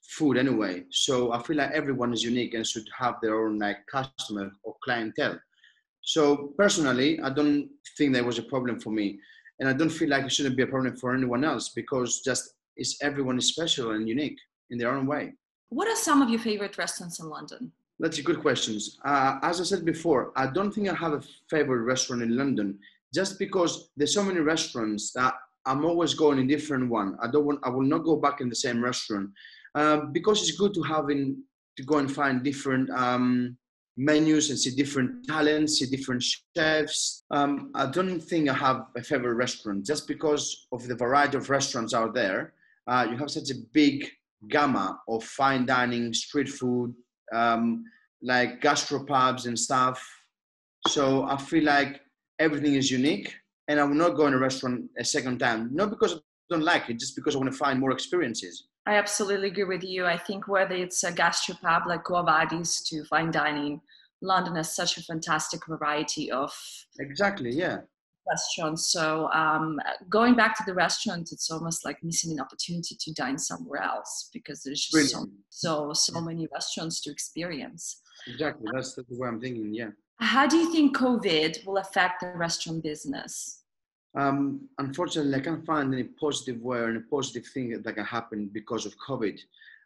food 0.00 0.38
anyway. 0.38 0.84
So 0.90 1.34
I 1.34 1.42
feel 1.42 1.58
like 1.58 1.72
everyone 1.72 2.14
is 2.14 2.24
unique 2.24 2.54
and 2.54 2.66
should 2.66 2.88
have 2.98 3.16
their 3.20 3.44
own 3.44 3.58
like 3.58 3.86
customer 3.92 4.50
or 4.62 4.74
clientele. 4.82 5.38
So 6.00 6.54
personally, 6.56 7.20
I 7.20 7.28
don't 7.28 7.68
think 7.98 8.14
there 8.14 8.24
was 8.24 8.38
a 8.38 8.42
problem 8.44 8.80
for 8.80 8.90
me 8.90 9.20
and 9.58 9.68
I 9.68 9.74
don't 9.74 9.90
feel 9.90 10.08
like 10.08 10.24
it 10.24 10.32
shouldn't 10.32 10.56
be 10.56 10.62
a 10.62 10.66
problem 10.66 10.96
for 10.96 11.14
anyone 11.14 11.44
else 11.44 11.68
because 11.68 12.22
just 12.22 12.54
is 12.78 12.96
everyone 13.02 13.36
is 13.36 13.48
special 13.48 13.90
and 13.90 14.08
unique 14.08 14.38
in 14.70 14.78
their 14.78 14.96
own 14.96 15.06
way. 15.06 15.34
What 15.68 15.88
are 15.88 15.96
some 15.96 16.22
of 16.22 16.30
your 16.30 16.40
favorite 16.40 16.78
restaurants 16.78 17.20
in 17.20 17.28
London? 17.28 17.72
That's 18.00 18.18
a 18.18 18.22
good 18.22 18.40
question. 18.40 18.78
Uh, 19.04 19.38
as 19.42 19.60
I 19.60 19.64
said 19.64 19.84
before, 19.84 20.32
I 20.34 20.46
don't 20.46 20.72
think 20.72 20.88
I 20.88 20.94
have 20.94 21.12
a 21.12 21.22
favorite 21.50 21.82
restaurant 21.82 22.22
in 22.22 22.34
London, 22.34 22.78
just 23.12 23.38
because 23.38 23.90
there's 23.94 24.14
so 24.14 24.24
many 24.24 24.40
restaurants 24.40 25.12
that 25.12 25.34
I'm 25.66 25.84
always 25.84 26.14
going 26.14 26.38
in 26.38 26.46
different 26.46 26.88
one. 26.88 27.18
I 27.22 27.30
don't 27.30 27.44
want. 27.44 27.60
I 27.62 27.68
will 27.68 27.82
not 27.82 28.04
go 28.04 28.16
back 28.16 28.40
in 28.40 28.48
the 28.48 28.56
same 28.56 28.82
restaurant 28.82 29.28
um, 29.74 30.12
because 30.12 30.40
it's 30.40 30.56
good 30.56 30.72
to 30.74 30.82
having 30.82 31.42
to 31.76 31.82
go 31.82 31.98
and 31.98 32.10
find 32.10 32.42
different 32.42 32.88
um, 32.90 33.58
menus 33.98 34.48
and 34.48 34.58
see 34.58 34.70
different 34.70 35.26
talents, 35.26 35.78
see 35.78 35.86
different 35.86 36.24
chefs. 36.56 37.24
Um, 37.30 37.70
I 37.74 37.84
don't 37.84 38.18
think 38.18 38.48
I 38.48 38.54
have 38.54 38.86
a 38.96 39.02
favorite 39.02 39.34
restaurant 39.34 39.84
just 39.84 40.08
because 40.08 40.68
of 40.72 40.88
the 40.88 40.94
variety 40.94 41.36
of 41.36 41.50
restaurants 41.50 41.92
out 41.92 42.14
there. 42.14 42.54
Uh, 42.86 43.06
you 43.10 43.18
have 43.18 43.30
such 43.30 43.50
a 43.50 43.60
big 43.74 44.08
gamma 44.48 44.98
of 45.06 45.22
fine 45.22 45.66
dining, 45.66 46.14
street 46.14 46.48
food, 46.48 46.94
um, 47.32 47.84
like 48.22 48.60
gastropubs 48.60 49.46
and 49.46 49.58
stuff. 49.58 50.06
So 50.88 51.24
I 51.24 51.36
feel 51.36 51.64
like 51.64 52.00
everything 52.38 52.74
is 52.74 52.90
unique, 52.90 53.34
and 53.68 53.78
I 53.78 53.84
will 53.84 53.94
not 53.94 54.16
go 54.16 54.26
in 54.26 54.34
a 54.34 54.38
restaurant 54.38 54.84
a 54.98 55.04
second 55.04 55.38
time. 55.38 55.70
Not 55.72 55.90
because 55.90 56.14
I 56.14 56.18
don't 56.50 56.64
like 56.64 56.88
it, 56.88 56.98
just 56.98 57.16
because 57.16 57.34
I 57.34 57.38
want 57.38 57.52
to 57.52 57.58
find 57.58 57.78
more 57.78 57.92
experiences. 57.92 58.68
I 58.86 58.94
absolutely 58.94 59.48
agree 59.48 59.64
with 59.64 59.84
you. 59.84 60.06
I 60.06 60.16
think 60.16 60.48
whether 60.48 60.74
it's 60.74 61.04
a 61.04 61.12
gastropub 61.12 61.86
like 61.86 62.04
Quo 62.04 62.22
Vadis 62.22 62.82
to 62.88 63.04
fine 63.04 63.30
dining, 63.30 63.80
London 64.22 64.56
has 64.56 64.74
such 64.74 64.96
a 64.98 65.02
fantastic 65.02 65.66
variety 65.66 66.30
of 66.30 66.52
exactly 66.98 67.50
yeah 67.50 67.78
restaurants. 68.28 68.92
So 68.92 69.30
um, 69.32 69.78
going 70.08 70.34
back 70.34 70.56
to 70.58 70.64
the 70.66 70.74
restaurant, 70.74 71.30
it's 71.32 71.50
almost 71.50 71.84
like 71.84 72.02
missing 72.02 72.32
an 72.32 72.40
opportunity 72.40 72.96
to 72.98 73.12
dine 73.12 73.38
somewhere 73.38 73.82
else 73.82 74.30
because 74.32 74.62
there's 74.62 74.86
just 74.86 75.12
so, 75.12 75.26
so 75.48 75.92
so 75.92 76.20
many 76.20 76.48
restaurants 76.52 77.00
to 77.02 77.10
experience. 77.10 78.02
Exactly, 78.26 78.68
that's 78.72 78.94
the 78.94 79.04
way 79.10 79.28
I'm 79.28 79.40
thinking. 79.40 79.74
Yeah. 79.74 79.90
How 80.20 80.46
do 80.46 80.56
you 80.56 80.70
think 80.70 80.96
COVID 80.96 81.64
will 81.64 81.78
affect 81.78 82.20
the 82.20 82.32
restaurant 82.36 82.82
business? 82.82 83.62
Um, 84.14 84.68
unfortunately, 84.78 85.34
I 85.34 85.40
can't 85.40 85.64
find 85.64 85.94
any 85.94 86.04
positive 86.04 86.60
way 86.60 86.78
or 86.78 86.90
any 86.90 87.00
positive 87.00 87.46
thing 87.46 87.80
that 87.80 87.94
can 87.94 88.04
happen 88.04 88.50
because 88.52 88.84
of 88.84 88.94
COVID. 89.08 89.38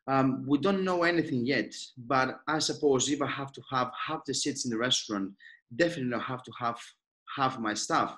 Um, 0.07 0.45
we 0.47 0.59
don't 0.59 0.85
know 0.85 1.03
anything 1.03 1.47
yet, 1.47 1.75
but 1.97 2.41
I 2.49 2.59
suppose 2.59 3.09
if 3.09 3.23
I 3.23 3.27
have 3.27 3.53
to 3.53 3.63
have 3.71 3.91
half 4.07 4.25
the 4.25 4.35
seats 4.35 4.65
in 4.65 4.71
the 4.71 4.77
restaurant, 4.77 5.33
definitely 5.77 6.15
I 6.15 6.21
have 6.21 6.43
to 6.43 6.53
have 6.59 6.79
half 7.37 7.59
my 7.59 7.75
staff, 7.75 8.17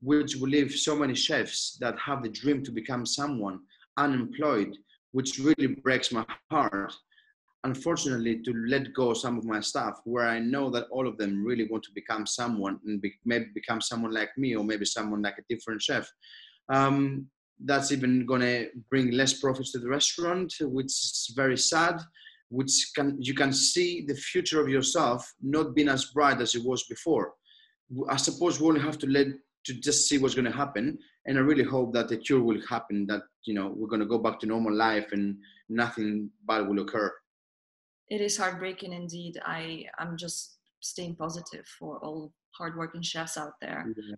which 0.00 0.36
will 0.36 0.48
leave 0.48 0.72
so 0.72 0.96
many 0.96 1.14
chefs 1.14 1.76
that 1.80 1.98
have 1.98 2.22
the 2.22 2.28
dream 2.28 2.62
to 2.64 2.72
become 2.72 3.06
someone 3.06 3.60
unemployed 3.96 4.76
which 5.12 5.38
really 5.38 5.68
breaks 5.68 6.12
my 6.12 6.26
heart. 6.50 6.92
Unfortunately 7.64 8.42
to 8.42 8.52
let 8.68 8.92
go 8.92 9.14
some 9.14 9.38
of 9.38 9.44
my 9.44 9.58
staff 9.60 10.00
where 10.04 10.28
i 10.28 10.38
know 10.38 10.70
that 10.70 10.86
all 10.92 11.08
of 11.08 11.18
them 11.18 11.44
really 11.44 11.66
want 11.68 11.82
to 11.82 11.90
become 11.96 12.24
someone 12.24 12.78
and 12.86 13.00
be, 13.00 13.12
maybe 13.24 13.46
become 13.54 13.80
someone 13.80 14.12
like 14.12 14.28
me 14.36 14.54
or 14.54 14.62
maybe 14.62 14.84
someone 14.84 15.20
like 15.20 15.38
a 15.38 15.46
different 15.52 15.82
chef 15.82 16.08
um, 16.68 17.26
that's 17.64 17.90
even 17.90 18.24
going 18.24 18.42
to 18.42 18.68
bring 18.88 19.10
less 19.10 19.40
profits 19.40 19.72
to 19.72 19.80
the 19.80 19.88
restaurant 19.88 20.52
which 20.60 20.86
is 20.86 21.32
very 21.34 21.56
sad 21.56 22.00
which 22.50 22.92
can 22.94 23.16
you 23.18 23.34
can 23.34 23.52
see 23.52 24.04
the 24.06 24.14
future 24.14 24.60
of 24.60 24.68
yourself 24.68 25.20
not 25.42 25.74
being 25.74 25.88
as 25.88 26.04
bright 26.14 26.40
as 26.40 26.54
it 26.54 26.64
was 26.64 26.84
before 26.84 27.32
i 28.08 28.16
suppose 28.16 28.60
we 28.60 28.68
only 28.68 28.80
have 28.80 28.98
to 28.98 29.06
let 29.06 29.28
to 29.66 29.74
just 29.74 30.08
see 30.08 30.16
what's 30.16 30.34
going 30.34 30.44
to 30.44 30.50
happen. 30.64 30.98
And 31.26 31.36
i 31.36 31.40
really 31.40 31.64
hope 31.64 31.92
that 31.94 32.08
the 32.08 32.16
cure 32.16 32.40
will 32.40 32.60
happen 32.68 33.06
that 33.06 33.22
you 33.44 33.54
know 33.54 33.72
we're 33.76 33.88
going 33.88 34.00
to 34.00 34.06
go 34.14 34.18
back 34.18 34.38
to 34.40 34.46
normal 34.46 34.72
life 34.72 35.08
and 35.12 35.36
nothing 35.68 36.30
bad 36.46 36.68
will 36.68 36.80
occur. 36.80 37.12
It 38.08 38.20
is 38.20 38.36
heartbreaking 38.36 38.92
indeed. 38.92 39.38
I 39.44 39.86
i'm 39.98 40.16
just 40.16 40.58
staying 40.80 41.16
positive 41.16 41.66
for 41.78 41.98
all 41.98 42.32
hardworking 42.56 43.02
chefs 43.02 43.36
out 43.36 43.54
there. 43.60 43.84
Yeah. 43.96 44.14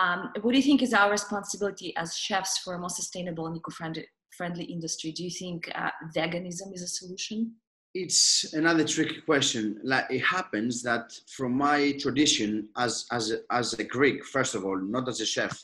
um, 0.00 0.32
what 0.42 0.52
do 0.52 0.58
you 0.58 0.62
think 0.62 0.82
is 0.82 0.94
our 0.94 1.10
responsibility 1.10 1.94
as 1.96 2.16
chefs 2.16 2.58
for 2.58 2.74
a 2.74 2.78
more 2.78 2.88
sustainable 2.88 3.46
and 3.48 3.56
eco-friendly 3.56 4.06
friendly 4.36 4.64
industry? 4.64 5.12
Do 5.12 5.24
you 5.24 5.30
think 5.30 5.70
uh, 5.74 5.90
veganism 6.16 6.72
is 6.72 6.82
a 6.82 6.88
solution 6.88 7.54
it's 7.94 8.52
another 8.54 8.84
tricky 8.84 9.20
question. 9.20 9.80
Like 9.84 10.06
it 10.10 10.20
happens 10.20 10.82
that 10.82 11.12
from 11.28 11.56
my 11.56 11.92
tradition 12.00 12.68
as 12.76 13.06
as 13.12 13.30
a, 13.30 13.38
as 13.50 13.72
a 13.74 13.84
Greek, 13.84 14.24
first 14.24 14.54
of 14.54 14.64
all, 14.64 14.78
not 14.78 15.08
as 15.08 15.20
a 15.20 15.26
chef, 15.26 15.62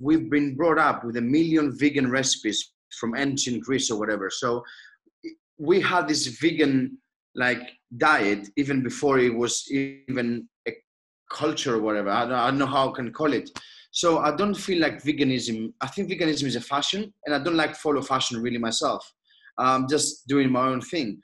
we've 0.00 0.28
been 0.28 0.56
brought 0.56 0.78
up 0.78 1.04
with 1.04 1.16
a 1.16 1.20
million 1.20 1.76
vegan 1.76 2.10
recipes 2.10 2.72
from 2.98 3.16
ancient 3.16 3.62
Greece 3.62 3.90
or 3.90 3.98
whatever. 3.98 4.28
So 4.28 4.64
we 5.56 5.80
had 5.80 6.08
this 6.08 6.26
vegan 6.26 6.98
like 7.34 7.62
diet 7.96 8.48
even 8.56 8.82
before 8.82 9.20
it 9.20 9.32
was 9.32 9.64
even 9.70 10.48
a 10.66 10.72
culture 11.30 11.76
or 11.76 11.80
whatever. 11.80 12.10
I 12.10 12.24
don't, 12.24 12.32
I 12.32 12.50
don't 12.50 12.58
know 12.58 12.66
how 12.66 12.90
I 12.90 12.96
can 12.96 13.12
call 13.12 13.32
it. 13.32 13.50
So 13.92 14.18
I 14.18 14.34
don't 14.34 14.54
feel 14.54 14.80
like 14.80 15.02
veganism. 15.02 15.72
I 15.80 15.86
think 15.86 16.10
veganism 16.10 16.44
is 16.44 16.56
a 16.56 16.60
fashion, 16.60 17.12
and 17.24 17.34
I 17.34 17.38
don't 17.38 17.56
like 17.56 17.76
follow 17.76 18.02
fashion 18.02 18.42
really 18.42 18.58
myself. 18.58 19.10
I'm 19.56 19.88
just 19.88 20.28
doing 20.28 20.50
my 20.50 20.68
own 20.68 20.80
thing 20.80 21.20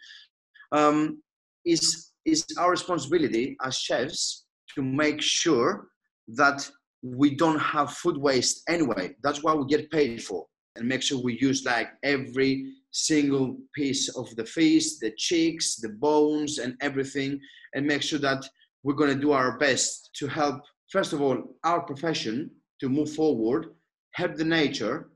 um, 0.75 1.23
is 1.64 2.11
is 2.26 2.45
our 2.59 2.71
responsibility 2.71 3.57
as 3.64 3.76
chefs 3.76 4.47
to 4.75 4.83
make 4.83 5.21
sure 5.21 5.88
that 6.28 6.69
we 7.02 7.35
don't 7.35 7.59
have 7.59 7.93
food 7.93 8.16
waste 8.16 8.62
anyway. 8.69 9.14
That's 9.23 9.43
what 9.43 9.59
we 9.59 9.66
get 9.66 9.90
paid 9.90 10.23
for, 10.23 10.47
and 10.76 10.88
make 10.88 11.02
sure 11.02 11.19
we 11.23 11.38
use 11.40 11.64
like 11.64 11.88
every 12.02 12.73
single 12.90 13.57
piece 13.75 14.09
of 14.16 14.35
the 14.37 14.45
fish, 14.45 14.99
the 15.00 15.12
cheeks, 15.16 15.76
the 15.76 15.90
bones, 15.90 16.59
and 16.59 16.76
everything, 16.81 17.40
and 17.75 17.87
make 17.87 18.02
sure 18.02 18.21
that 18.21 18.45
we're 18.83 18.95
going 18.95 19.14
to 19.14 19.21
do 19.21 19.33
our 19.33 19.59
best 19.59 20.11
to 20.14 20.26
help. 20.26 20.62
First 20.90 21.12
of 21.12 21.21
all, 21.21 21.38
our 21.64 21.83
profession 21.83 22.50
to 22.81 22.88
move 22.88 23.12
forward, 23.12 23.75
help 24.14 24.37
the 24.37 24.45
nature, 24.45 25.11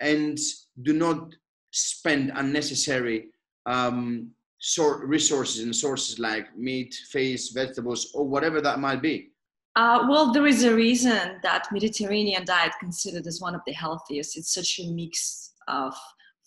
and 0.00 0.38
do 0.82 0.92
not 0.92 1.34
spend 1.70 2.32
unnecessary 2.34 3.28
um, 3.66 4.30
sort 4.62 5.04
resources 5.04 5.64
and 5.64 5.74
sources 5.74 6.20
like 6.20 6.56
meat, 6.56 6.94
fish, 7.10 7.50
vegetables, 7.50 8.12
or 8.14 8.24
whatever 8.24 8.60
that 8.60 8.78
might 8.78 9.02
be? 9.02 9.30
Uh, 9.74 10.06
well, 10.08 10.32
there 10.32 10.46
is 10.46 10.62
a 10.62 10.74
reason 10.74 11.40
that 11.42 11.66
Mediterranean 11.72 12.44
diet 12.44 12.72
considered 12.78 13.26
as 13.26 13.40
one 13.40 13.56
of 13.56 13.60
the 13.66 13.72
healthiest. 13.72 14.38
It's 14.38 14.54
such 14.54 14.78
a 14.78 14.88
mix 14.92 15.54
of 15.66 15.94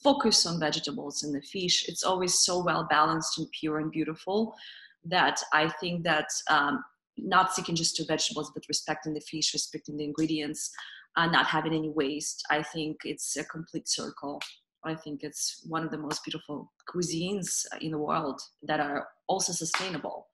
focus 0.02 0.46
on 0.46 0.60
vegetables 0.62 1.24
and 1.24 1.36
the 1.36 1.42
fish. 1.42 1.90
It's 1.90 2.04
always 2.04 2.40
so 2.40 2.64
well 2.64 2.88
balanced 2.90 3.38
and 3.38 3.48
pure 3.60 3.80
and 3.80 3.92
beautiful 3.92 4.56
that 5.04 5.42
I 5.52 5.68
think 5.82 6.04
that 6.06 6.30
um, 6.50 6.84
not 7.18 7.52
sticking 7.52 7.76
just 7.76 7.98
to 7.98 8.06
vegetables, 8.06 8.52
but 8.54 8.64
respecting 8.70 9.14
the 9.14 9.22
fish, 9.22 9.54
respecting 9.54 9.98
the 9.98 10.06
ingredients, 10.06 10.72
and 11.18 11.34
not 11.34 11.48
having 11.48 11.74
any 11.74 11.90
waste. 11.90 12.46
I 12.50 12.64
think 12.64 12.98
it's 13.04 13.36
a 13.36 13.44
complete 13.44 13.90
circle. 13.90 14.40
I 14.86 14.96
think 14.96 15.24
it's 15.24 15.66
one 15.68 15.84
of 15.84 15.92
the 15.92 15.98
most 15.98 16.24
beautiful 16.24 16.72
cuisines 16.88 17.66
in 17.82 17.92
the 17.92 17.98
world 17.98 18.40
that 18.64 18.80
are 18.80 19.08
also 19.28 19.52
sustainable. 19.52 20.28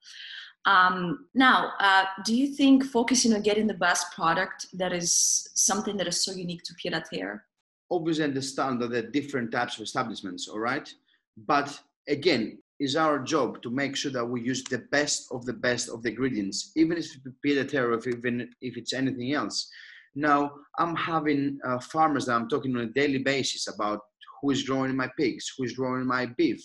Um, 0.66 1.26
now, 1.34 1.72
uh, 1.80 2.06
do 2.24 2.36
you 2.36 2.48
think 2.48 2.84
focusing 2.86 3.34
on 3.34 3.42
getting 3.42 3.68
the 3.68 3.74
best 3.74 4.12
product 4.14 4.68
that 4.74 4.94
is 4.94 5.50
something 5.56 5.98
that 5.98 6.08
is 6.08 6.24
so 6.24 6.34
unique 6.34 6.62
to 6.64 6.74
Pied 6.76 7.04
Terre? 7.12 7.44
Obviously, 7.90 8.24
understand 8.24 8.82
that 8.82 8.92
there 8.92 9.04
are 9.04 9.10
different 9.10 9.52
types 9.52 9.78
of 9.78 9.84
establishments, 9.84 10.48
all 10.48 10.60
right? 10.60 10.94
But 11.36 11.80
again, 12.08 12.60
it's 12.80 12.96
our 12.96 13.20
job 13.20 13.62
to 13.64 13.70
make 13.70 13.96
sure 13.96 14.12
that 14.12 14.26
we 14.26 14.42
use 14.42 14.64
the 14.64 14.80
best 14.92 15.28
of 15.32 15.46
the 15.46 15.54
best 15.54 15.90
of 15.90 16.04
the 16.04 16.10
ingredients, 16.10 16.72
even 16.76 16.98
if 16.98 17.06
it's 17.06 17.18
Pied 17.44 17.70
Terre, 17.70 17.94
or 17.94 18.10
even 18.10 18.50
if 18.62 18.78
it's 18.78 18.94
anything 18.94 19.34
else. 19.34 19.70
Now, 20.14 20.52
I'm 20.78 20.96
having 20.96 21.60
uh, 21.66 21.80
farmers 21.80 22.26
that 22.26 22.36
I'm 22.36 22.50
talking 22.50 22.76
on 22.76 22.84
a 22.84 22.88
daily 22.88 23.20
basis 23.20 23.68
about 23.68 24.02
who 24.42 24.52
is 24.52 24.64
growing 24.64 24.96
my 24.96 25.10
pigs, 25.18 25.52
who 25.58 25.64
is 25.64 25.74
growing 25.74 26.06
my 26.06 26.26
beef, 26.38 26.62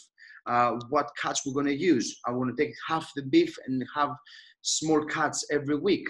uh, 0.47 0.73
what 0.91 1.11
cuts 1.21 1.45
we're 1.45 1.53
going 1.53 1.67
to 1.67 1.77
use. 1.77 2.19
I 2.27 2.31
want 2.33 2.57
to 2.57 2.63
take 2.63 2.75
half 2.89 3.11
the 3.17 3.23
beef 3.23 3.57
and 3.67 3.85
have 3.95 4.11
small 4.63 5.05
cuts 5.05 5.47
every 5.51 5.77
week, 5.77 6.09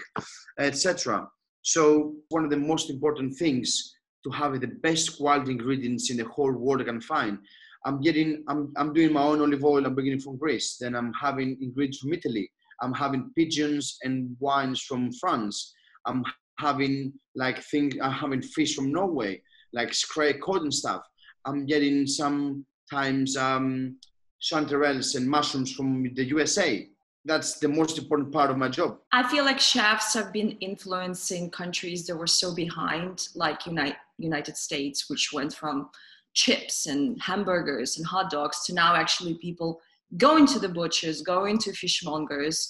etc. 0.59 1.27
So 1.61 2.15
one 2.29 2.43
of 2.43 2.49
the 2.49 2.57
most 2.57 2.89
important 2.89 3.35
things 3.35 3.93
to 4.23 4.29
have 4.31 4.59
the 4.59 4.67
best 4.67 5.17
quality 5.17 5.51
ingredients 5.51 6.09
in 6.09 6.17
the 6.17 6.25
whole 6.25 6.51
world 6.51 6.81
I 6.81 6.85
can 6.85 7.01
find. 7.01 7.39
I'm 7.85 8.01
getting, 8.01 8.43
I'm, 8.47 8.73
I'm 8.75 8.93
doing 8.93 9.13
my 9.13 9.21
own 9.21 9.41
olive 9.41 9.63
oil. 9.63 9.85
I'm 9.85 9.95
bringing 9.95 10.19
from 10.19 10.37
Greece. 10.37 10.77
Then 10.79 10.95
I'm 10.95 11.13
having 11.13 11.57
ingredients 11.61 11.99
from 11.99 12.13
Italy. 12.13 12.51
I'm 12.81 12.93
having 12.93 13.31
pigeons 13.35 13.97
and 14.03 14.35
wines 14.39 14.81
from 14.81 15.11
France. 15.13 15.73
I'm 16.05 16.23
having 16.59 17.13
like 17.35 17.63
things. 17.63 17.95
I'm 18.01 18.11
having 18.11 18.41
fish 18.41 18.75
from 18.75 18.91
Norway, 18.91 19.41
like 19.73 19.89
Skrei 19.89 20.39
cod 20.39 20.63
and 20.63 20.73
stuff. 20.73 21.01
I'm 21.47 21.65
getting 21.65 22.05
sometimes 22.05 23.37
um, 23.37 23.95
chanterelles 24.41 25.15
and 25.15 25.27
mushrooms 25.27 25.71
from 25.71 26.13
the 26.13 26.25
USA. 26.25 26.89
That's 27.23 27.59
the 27.59 27.69
most 27.69 27.97
important 27.97 28.31
part 28.31 28.51
of 28.51 28.57
my 28.57 28.67
job. 28.67 28.99
I 29.11 29.27
feel 29.29 29.45
like 29.45 29.59
chefs 29.59 30.13
have 30.13 30.33
been 30.33 30.51
influencing 30.59 31.49
countries 31.51 32.05
that 32.07 32.15
were 32.15 32.27
so 32.27 32.53
behind, 32.53 33.29
like 33.33 33.65
United 33.65 33.97
United 34.17 34.57
States, 34.57 35.09
which 35.09 35.31
went 35.31 35.53
from 35.53 35.89
chips 36.33 36.85
and 36.87 37.21
hamburgers 37.21 37.97
and 37.97 38.05
hot 38.05 38.29
dogs 38.29 38.65
to 38.65 38.73
now 38.73 38.95
actually 38.95 39.35
people 39.35 39.79
going 40.17 40.45
to 40.47 40.59
the 40.59 40.69
butchers, 40.69 41.21
going 41.21 41.57
to 41.59 41.71
fishmongers, 41.71 42.69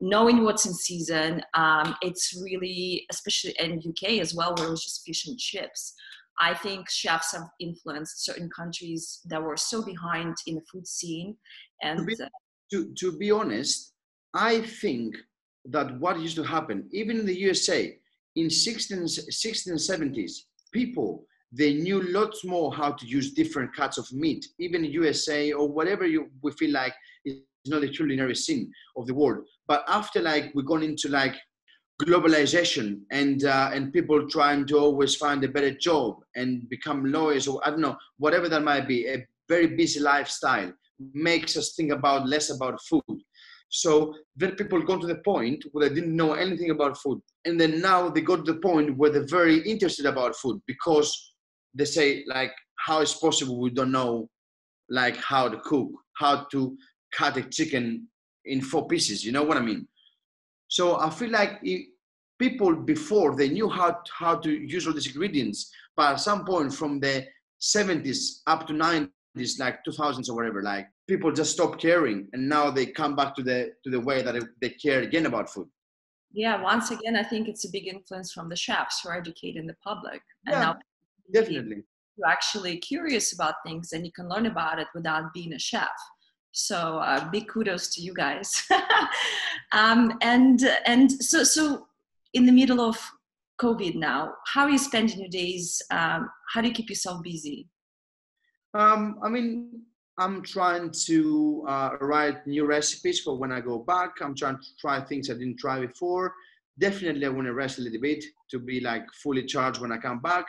knowing 0.00 0.44
what's 0.44 0.66
in 0.66 0.74
season. 0.74 1.42
Um, 1.54 1.94
it's 2.02 2.40
really, 2.42 3.06
especially 3.10 3.54
in 3.58 3.82
UK 3.86 4.20
as 4.20 4.34
well, 4.34 4.54
where 4.54 4.68
it 4.68 4.70
was 4.70 4.84
just 4.84 5.04
fish 5.04 5.26
and 5.26 5.38
chips. 5.38 5.94
I 6.40 6.54
think 6.54 6.88
chefs 6.88 7.32
have 7.32 7.48
influenced 7.60 8.24
certain 8.24 8.48
countries 8.50 9.20
that 9.26 9.42
were 9.42 9.56
so 9.56 9.84
behind 9.84 10.36
in 10.46 10.56
the 10.56 10.62
food 10.72 10.86
scene. 10.86 11.36
And 11.82 11.98
to 11.98 12.04
be, 12.04 12.14
uh, 12.22 12.28
to, 12.72 12.92
to 12.98 13.18
be 13.18 13.30
honest, 13.30 13.92
I 14.34 14.60
think 14.60 15.16
that 15.66 15.98
what 15.98 16.20
used 16.20 16.36
to 16.36 16.44
happen, 16.44 16.88
even 16.92 17.18
in 17.18 17.26
the 17.26 17.38
USA, 17.40 17.96
in 18.36 18.48
16, 18.48 19.08
16 19.08 19.72
and 19.72 19.80
70s, 19.80 20.32
people 20.72 21.24
they 21.52 21.74
knew 21.74 22.02
lots 22.12 22.44
more 22.44 22.74
how 22.74 22.92
to 22.92 23.06
use 23.06 23.32
different 23.32 23.74
cuts 23.74 23.98
of 23.98 24.10
meat, 24.12 24.46
even 24.58 24.84
USA 24.84 25.52
or 25.52 25.68
whatever 25.68 26.06
you 26.06 26.30
we 26.42 26.52
feel 26.52 26.72
like 26.72 26.94
is 27.24 27.38
not 27.66 27.80
the 27.80 27.88
culinary 27.88 28.34
scene 28.34 28.70
of 28.96 29.06
the 29.06 29.14
world. 29.14 29.44
But 29.66 29.84
after 29.88 30.20
like 30.20 30.52
we've 30.54 30.66
gone 30.66 30.82
into 30.82 31.08
like 31.08 31.36
globalization 32.02 33.00
and 33.10 33.44
uh, 33.44 33.70
and 33.72 33.92
people 33.92 34.28
trying 34.28 34.66
to 34.66 34.78
always 34.78 35.16
find 35.16 35.42
a 35.42 35.48
better 35.48 35.72
job 35.72 36.20
and 36.36 36.68
become 36.68 37.04
lawyers 37.04 37.48
or 37.48 37.60
I 37.64 37.70
don't 37.70 37.80
know 37.80 37.96
whatever 38.18 38.48
that 38.48 38.62
might 38.62 38.86
be 38.86 39.06
a 39.08 39.26
very 39.48 39.66
busy 39.66 40.00
lifestyle 40.00 40.72
makes 41.14 41.56
us 41.56 41.74
think 41.74 41.92
about 41.92 42.28
less 42.28 42.50
about 42.50 42.80
food. 42.88 43.18
So 43.70 44.14
then 44.36 44.52
people 44.52 44.82
got 44.82 45.00
to 45.02 45.06
the 45.06 45.22
point 45.24 45.64
where 45.72 45.88
they 45.88 45.94
didn't 45.94 46.16
know 46.16 46.32
anything 46.34 46.70
about 46.70 46.96
food 46.96 47.20
and 47.44 47.60
then 47.60 47.80
now 47.80 48.08
they 48.08 48.20
got 48.20 48.44
to 48.44 48.52
the 48.52 48.60
point 48.60 48.96
where 48.96 49.10
they're 49.10 49.26
very 49.26 49.58
interested 49.68 50.06
about 50.06 50.36
food 50.36 50.60
because 50.66 51.34
they 51.74 51.84
say 51.84 52.24
like 52.26 52.52
how 52.76 53.00
is 53.00 53.14
possible 53.14 53.60
we 53.60 53.70
don't 53.70 53.92
know 53.92 54.28
like 54.90 55.16
how 55.16 55.48
to 55.48 55.58
cook 55.60 55.90
how 56.16 56.46
to 56.52 56.76
cut 57.12 57.36
a 57.36 57.42
chicken 57.42 58.06
in 58.44 58.60
four 58.60 58.86
pieces 58.86 59.24
you 59.24 59.32
know 59.32 59.42
what 59.42 59.56
i 59.56 59.60
mean 59.60 59.86
so 60.68 61.00
I 61.00 61.10
feel 61.10 61.30
like 61.30 61.58
it, 61.62 61.88
people 62.38 62.74
before 62.76 63.34
they 63.34 63.48
knew 63.48 63.68
how 63.68 64.00
how 64.16 64.36
to 64.36 64.50
use 64.50 64.86
all 64.86 64.92
these 64.92 65.08
ingredients, 65.08 65.72
but 65.96 66.12
at 66.12 66.20
some 66.20 66.44
point 66.44 66.72
from 66.72 67.00
the 67.00 67.26
70s 67.60 68.42
up 68.46 68.66
to 68.68 68.72
90s, 68.72 69.58
like 69.58 69.84
2000s 69.84 70.28
or 70.28 70.34
whatever, 70.34 70.62
like 70.62 70.86
people 71.08 71.32
just 71.32 71.52
stopped 71.52 71.80
caring, 71.80 72.28
and 72.32 72.48
now 72.48 72.70
they 72.70 72.86
come 72.86 73.16
back 73.16 73.34
to 73.36 73.42
the 73.42 73.72
to 73.82 73.90
the 73.90 74.00
way 74.00 74.22
that 74.22 74.36
they 74.60 74.70
care 74.70 75.00
again 75.02 75.26
about 75.26 75.50
food. 75.50 75.68
Yeah, 76.32 76.62
once 76.62 76.90
again, 76.90 77.16
I 77.16 77.22
think 77.22 77.48
it's 77.48 77.64
a 77.64 77.70
big 77.70 77.86
influence 77.86 78.32
from 78.32 78.48
the 78.48 78.56
chefs 78.56 79.00
who 79.00 79.08
are 79.08 79.16
educating 79.16 79.66
the 79.66 79.76
public. 79.82 80.20
And 80.46 80.54
yeah, 80.54 80.60
now 80.60 80.78
definitely. 81.32 81.82
you're 82.16 82.28
actually 82.28 82.76
curious 82.78 83.32
about 83.32 83.54
things 83.64 83.92
and 83.92 84.04
you 84.04 84.12
can 84.12 84.28
learn 84.28 84.46
about 84.46 84.78
it 84.78 84.88
without 84.94 85.32
being 85.32 85.54
a 85.54 85.58
chef. 85.58 85.88
So 86.52 86.98
uh, 86.98 87.28
big 87.30 87.48
kudos 87.48 87.88
to 87.94 88.00
you 88.00 88.14
guys. 88.14 88.64
um, 89.72 90.18
and 90.22 90.62
and 90.86 91.10
so 91.10 91.44
so 91.44 91.86
in 92.34 92.46
the 92.46 92.52
middle 92.52 92.80
of 92.80 92.98
COVID 93.60 93.96
now, 93.96 94.34
how 94.46 94.64
are 94.64 94.70
you 94.70 94.78
spending 94.78 95.18
your 95.18 95.28
days? 95.28 95.82
Um, 95.90 96.30
how 96.52 96.60
do 96.60 96.68
you 96.68 96.74
keep 96.74 96.88
yourself 96.88 97.22
busy? 97.22 97.68
Um, 98.74 99.18
I 99.22 99.28
mean, 99.28 99.82
I'm 100.18 100.42
trying 100.42 100.90
to 101.06 101.64
uh, 101.68 101.90
write 102.00 102.46
new 102.46 102.66
recipes 102.66 103.20
for 103.20 103.36
when 103.36 103.52
I 103.52 103.60
go 103.60 103.78
back. 103.78 104.16
I'm 104.20 104.34
trying 104.34 104.58
to 104.58 104.76
try 104.80 105.00
things 105.00 105.30
I 105.30 105.34
didn't 105.34 105.58
try 105.58 105.84
before. 105.84 106.34
Definitely, 106.78 107.26
I 107.26 107.30
want 107.30 107.46
to 107.46 107.54
rest 107.54 107.78
a 107.78 107.82
little 107.82 108.00
bit 108.00 108.24
to 108.50 108.58
be 108.58 108.80
like 108.80 109.04
fully 109.22 109.44
charged 109.44 109.80
when 109.80 109.92
I 109.92 109.98
come 109.98 110.20
back. 110.20 110.46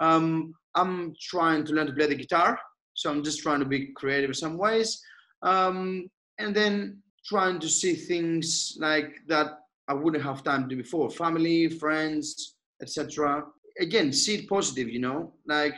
Um, 0.00 0.54
I'm 0.74 1.14
trying 1.20 1.64
to 1.64 1.72
learn 1.72 1.86
to 1.86 1.92
play 1.92 2.06
the 2.06 2.14
guitar, 2.14 2.58
so 2.94 3.10
I'm 3.10 3.22
just 3.22 3.40
trying 3.40 3.60
to 3.60 3.66
be 3.66 3.88
creative 3.94 4.30
in 4.30 4.34
some 4.34 4.56
ways, 4.56 5.02
um, 5.42 6.08
and 6.38 6.54
then 6.54 7.02
trying 7.24 7.60
to 7.60 7.68
see 7.68 7.94
things 7.94 8.76
like 8.80 9.20
that 9.28 9.60
I 9.88 9.94
wouldn't 9.94 10.24
have 10.24 10.42
time 10.42 10.62
to 10.62 10.68
do 10.68 10.82
before, 10.82 11.10
family, 11.10 11.68
friends, 11.68 12.54
etc. 12.80 13.44
Again, 13.78 14.12
see 14.12 14.36
it 14.36 14.48
positive, 14.48 14.88
you 14.88 15.00
know, 15.00 15.32
like 15.46 15.74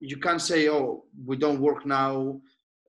you 0.00 0.16
can't 0.16 0.40
say, 0.40 0.68
"Oh, 0.68 1.04
we 1.26 1.36
don't 1.36 1.60
work 1.60 1.84
now." 1.86 2.40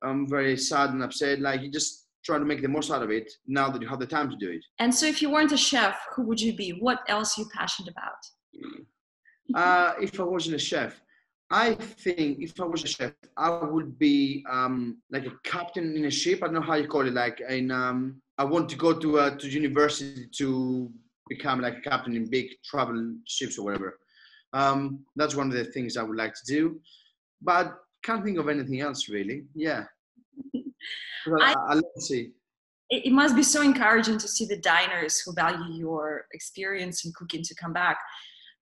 I'm 0.03 0.27
very 0.27 0.57
sad 0.57 0.91
and 0.91 1.03
upset. 1.03 1.39
Like 1.39 1.61
you 1.61 1.69
just 1.69 2.07
try 2.23 2.37
to 2.37 2.45
make 2.45 2.61
the 2.61 2.67
most 2.67 2.91
out 2.91 3.03
of 3.03 3.11
it 3.11 3.31
now 3.47 3.69
that 3.69 3.81
you 3.81 3.87
have 3.87 3.99
the 3.99 4.07
time 4.07 4.29
to 4.29 4.35
do 4.35 4.49
it. 4.49 4.63
And 4.79 4.93
so, 4.93 5.05
if 5.05 5.21
you 5.21 5.29
weren't 5.29 5.51
a 5.51 5.57
chef, 5.57 5.97
who 6.15 6.23
would 6.23 6.39
you 6.39 6.55
be? 6.55 6.71
What 6.79 6.99
else 7.07 7.37
are 7.37 7.41
you 7.41 7.49
passionate 7.53 7.91
about? 7.91 8.21
Uh, 9.53 9.93
if 10.01 10.19
I 10.19 10.23
wasn't 10.23 10.55
a 10.55 10.59
chef, 10.59 11.01
I 11.51 11.75
think 11.75 12.39
if 12.39 12.59
I 12.59 12.63
was 12.63 12.83
a 12.85 12.87
chef, 12.87 13.11
I 13.35 13.49
would 13.49 13.99
be 13.99 14.45
um, 14.49 14.99
like 15.11 15.25
a 15.25 15.33
captain 15.43 15.97
in 15.97 16.05
a 16.05 16.11
ship. 16.11 16.39
I 16.41 16.45
don't 16.45 16.55
know 16.55 16.61
how 16.61 16.75
you 16.75 16.87
call 16.87 17.05
it. 17.05 17.13
Like 17.13 17.41
in, 17.41 17.71
um, 17.71 18.21
I 18.37 18.45
want 18.45 18.69
to 18.69 18.77
go 18.77 18.97
to 18.97 19.19
uh, 19.19 19.35
to 19.37 19.49
university 19.49 20.27
to 20.37 20.89
become 21.27 21.59
like 21.59 21.77
a 21.77 21.81
captain 21.81 22.15
in 22.15 22.29
big 22.29 22.47
travel 22.63 23.15
ships 23.25 23.59
or 23.59 23.65
whatever. 23.65 23.99
Um, 24.53 25.05
that's 25.17 25.35
one 25.35 25.47
of 25.47 25.53
the 25.53 25.65
things 25.65 25.97
I 25.97 26.03
would 26.03 26.17
like 26.17 26.33
to 26.33 26.45
do, 26.45 26.79
but 27.41 27.77
can't 28.03 28.23
think 28.23 28.37
of 28.37 28.47
anything 28.47 28.79
else 28.79 29.09
really. 29.09 29.43
Yeah, 29.53 29.83
I, 30.55 31.53
I, 31.53 31.77
I 31.77 31.81
see. 31.99 32.31
It 32.89 33.13
must 33.13 33.35
be 33.35 33.43
so 33.43 33.61
encouraging 33.61 34.17
to 34.17 34.27
see 34.27 34.45
the 34.45 34.57
diners 34.57 35.19
who 35.19 35.33
value 35.33 35.73
your 35.73 36.25
experience 36.33 37.05
in 37.05 37.13
cooking 37.13 37.41
to 37.43 37.55
come 37.55 37.71
back 37.71 37.97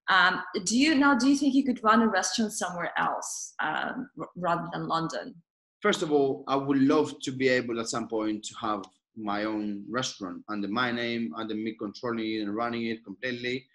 um, 0.08 0.42
do 0.64 0.76
you 0.78 0.94
now? 0.94 1.16
Do 1.16 1.28
you 1.28 1.36
think 1.36 1.54
you 1.54 1.64
could 1.64 1.82
run 1.84 2.02
a 2.02 2.08
restaurant 2.08 2.52
somewhere 2.52 2.92
else 2.96 3.54
um, 3.60 4.10
rather 4.36 4.68
than 4.72 4.88
London? 4.88 5.34
First 5.80 6.02
of 6.02 6.12
all, 6.12 6.44
I 6.48 6.56
would 6.56 6.78
love 6.78 7.20
to 7.22 7.32
be 7.32 7.48
able 7.48 7.80
at 7.80 7.88
some 7.88 8.08
point 8.08 8.44
to 8.44 8.54
have 8.60 8.82
my 9.16 9.44
own 9.44 9.84
restaurant 9.88 10.42
under 10.48 10.68
my 10.68 10.90
name, 10.90 11.32
under 11.36 11.54
me 11.54 11.74
controlling 11.78 12.34
it 12.34 12.40
and 12.40 12.54
running 12.54 12.86
it 12.86 13.04
completely. 13.04 13.66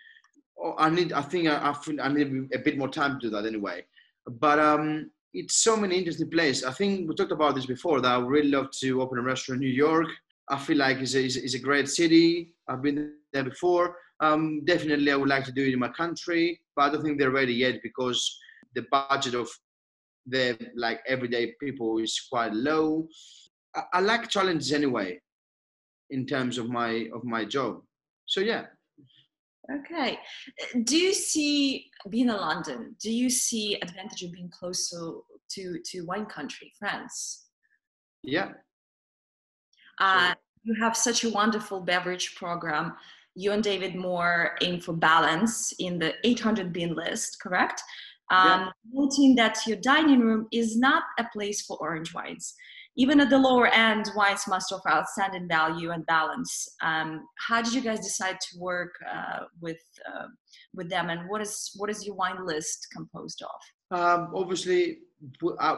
Oh, 0.62 0.75
I 0.77 0.89
need. 0.89 1.13
I 1.13 1.22
think 1.22 1.48
I, 1.48 1.75
I 2.01 2.10
need 2.10 2.50
a 2.53 2.60
bit 2.60 2.77
more 2.77 2.89
time 2.89 3.20
to 3.20 3.27
do 3.27 3.29
that 3.32 3.46
anyway. 3.46 3.86
But 4.27 4.60
um, 4.60 5.12
it's 5.34 5.63
so 5.63 5.77
many 5.77 5.98
interesting 5.98 6.29
places. 6.29 6.63
I 6.63 6.72
think 6.72 7.08
we 7.08 7.15
talked 7.15 7.32
about 7.32 7.55
this 7.55 7.65
before. 7.65 8.01
That 8.01 8.12
I 8.12 8.17
would 8.17 8.29
really 8.29 8.51
love 8.51 8.72
to 8.82 9.01
open 9.01 9.20
a 9.20 9.22
restaurant 9.22 9.62
in 9.62 9.70
New 9.70 9.74
York. 9.74 10.08
I 10.50 10.58
feel 10.58 10.77
like 10.77 10.98
it's 10.98 11.15
a, 11.15 11.24
it's 11.24 11.55
a 11.55 11.60
great 11.60 11.89
city. 11.89 12.54
I've 12.67 12.81
been 12.81 13.13
there 13.34 13.43
before. 13.43 13.98
Um, 14.19 14.63
definitely, 14.65 15.12
I 15.12 15.15
would 15.15 15.29
like 15.29 15.45
to 15.45 15.51
do 15.51 15.63
it 15.63 15.74
in 15.74 15.79
my 15.79 15.89
country, 15.89 16.60
but 16.75 16.84
I 16.84 16.89
don't 16.89 17.03
think 17.03 17.19
they're 17.19 17.31
ready 17.31 17.53
yet 17.53 17.81
because 17.84 18.38
the 18.74 18.86
budget 18.91 19.36
of 19.36 19.50
the 20.25 20.57
like 20.75 21.01
everyday 21.07 21.53
people 21.60 22.00
is 22.00 22.19
quite 22.31 22.53
low. 22.53 23.07
I, 23.75 23.81
I 23.93 24.00
like 24.00 24.29
challenges 24.29 24.72
anyway, 24.72 25.19
in 26.10 26.25
terms 26.25 26.57
of 26.57 26.69
my 26.69 27.07
of 27.13 27.24
my 27.24 27.45
job. 27.45 27.81
So 28.25 28.41
yeah. 28.41 28.65
Okay. 29.72 30.19
Do 30.84 30.95
you 30.95 31.13
see 31.13 31.89
being 32.10 32.29
in 32.29 32.35
London? 32.35 32.96
Do 33.01 33.11
you 33.11 33.29
see 33.29 33.75
advantage 33.81 34.24
of 34.24 34.31
being 34.31 34.50
close 34.50 34.90
to 34.92 35.24
to, 35.51 35.79
to 35.85 36.01
wine 36.01 36.25
country, 36.25 36.72
France? 36.77 37.46
Yeah. 38.24 38.50
Uh, 40.00 40.33
you 40.66 40.75
have 40.82 40.98
such 40.98 41.24
a 41.24 41.30
wonderful 41.30 41.80
beverage 41.80 42.36
program 42.36 42.96
you 43.36 43.51
and 43.51 43.64
David 43.64 43.96
Moore 43.96 44.56
aim 44.62 44.80
for 44.80 44.94
balance 44.94 45.74
in 45.78 46.00
the 46.00 46.14
800 46.24 46.72
bin 46.72 46.96
list, 46.96 47.40
correct? 47.42 47.82
Um, 48.32 48.48
yeah. 48.48 48.70
Noting 48.94 49.36
that 49.36 49.60
your 49.68 49.78
dining 49.78 50.22
room 50.22 50.48
is 50.51 50.78
not 50.78 51.04
a 51.20 51.25
place 51.32 51.62
for 51.62 51.78
orange 51.80 52.14
wines. 52.14 52.56
Even 52.98 53.20
at 53.20 53.30
the 53.30 53.38
lower 53.38 53.68
end, 53.68 54.10
wines 54.16 54.48
must 54.48 54.72
offer 54.72 54.90
outstanding 54.90 55.50
value 55.50 55.92
and 55.92 56.06
balance. 56.06 56.70
Um, 56.82 57.28
how 57.38 57.62
did 57.62 57.74
you 57.74 57.82
guys 57.82 58.00
decide 58.00 58.40
to 58.40 58.58
work 58.58 58.94
uh, 59.14 59.40
with 59.60 59.82
uh, 60.08 60.28
with 60.74 60.90
them, 60.90 61.10
and 61.10 61.30
what 61.30 61.42
is 61.42 61.72
what 61.75 61.90
is 61.90 62.06
your 62.06 62.16
wine 62.16 62.46
list 62.46 62.88
composed 62.94 63.44
of? 63.44 64.00
Um, 64.00 64.32
obviously, 64.34 65.00
uh, 65.60 65.75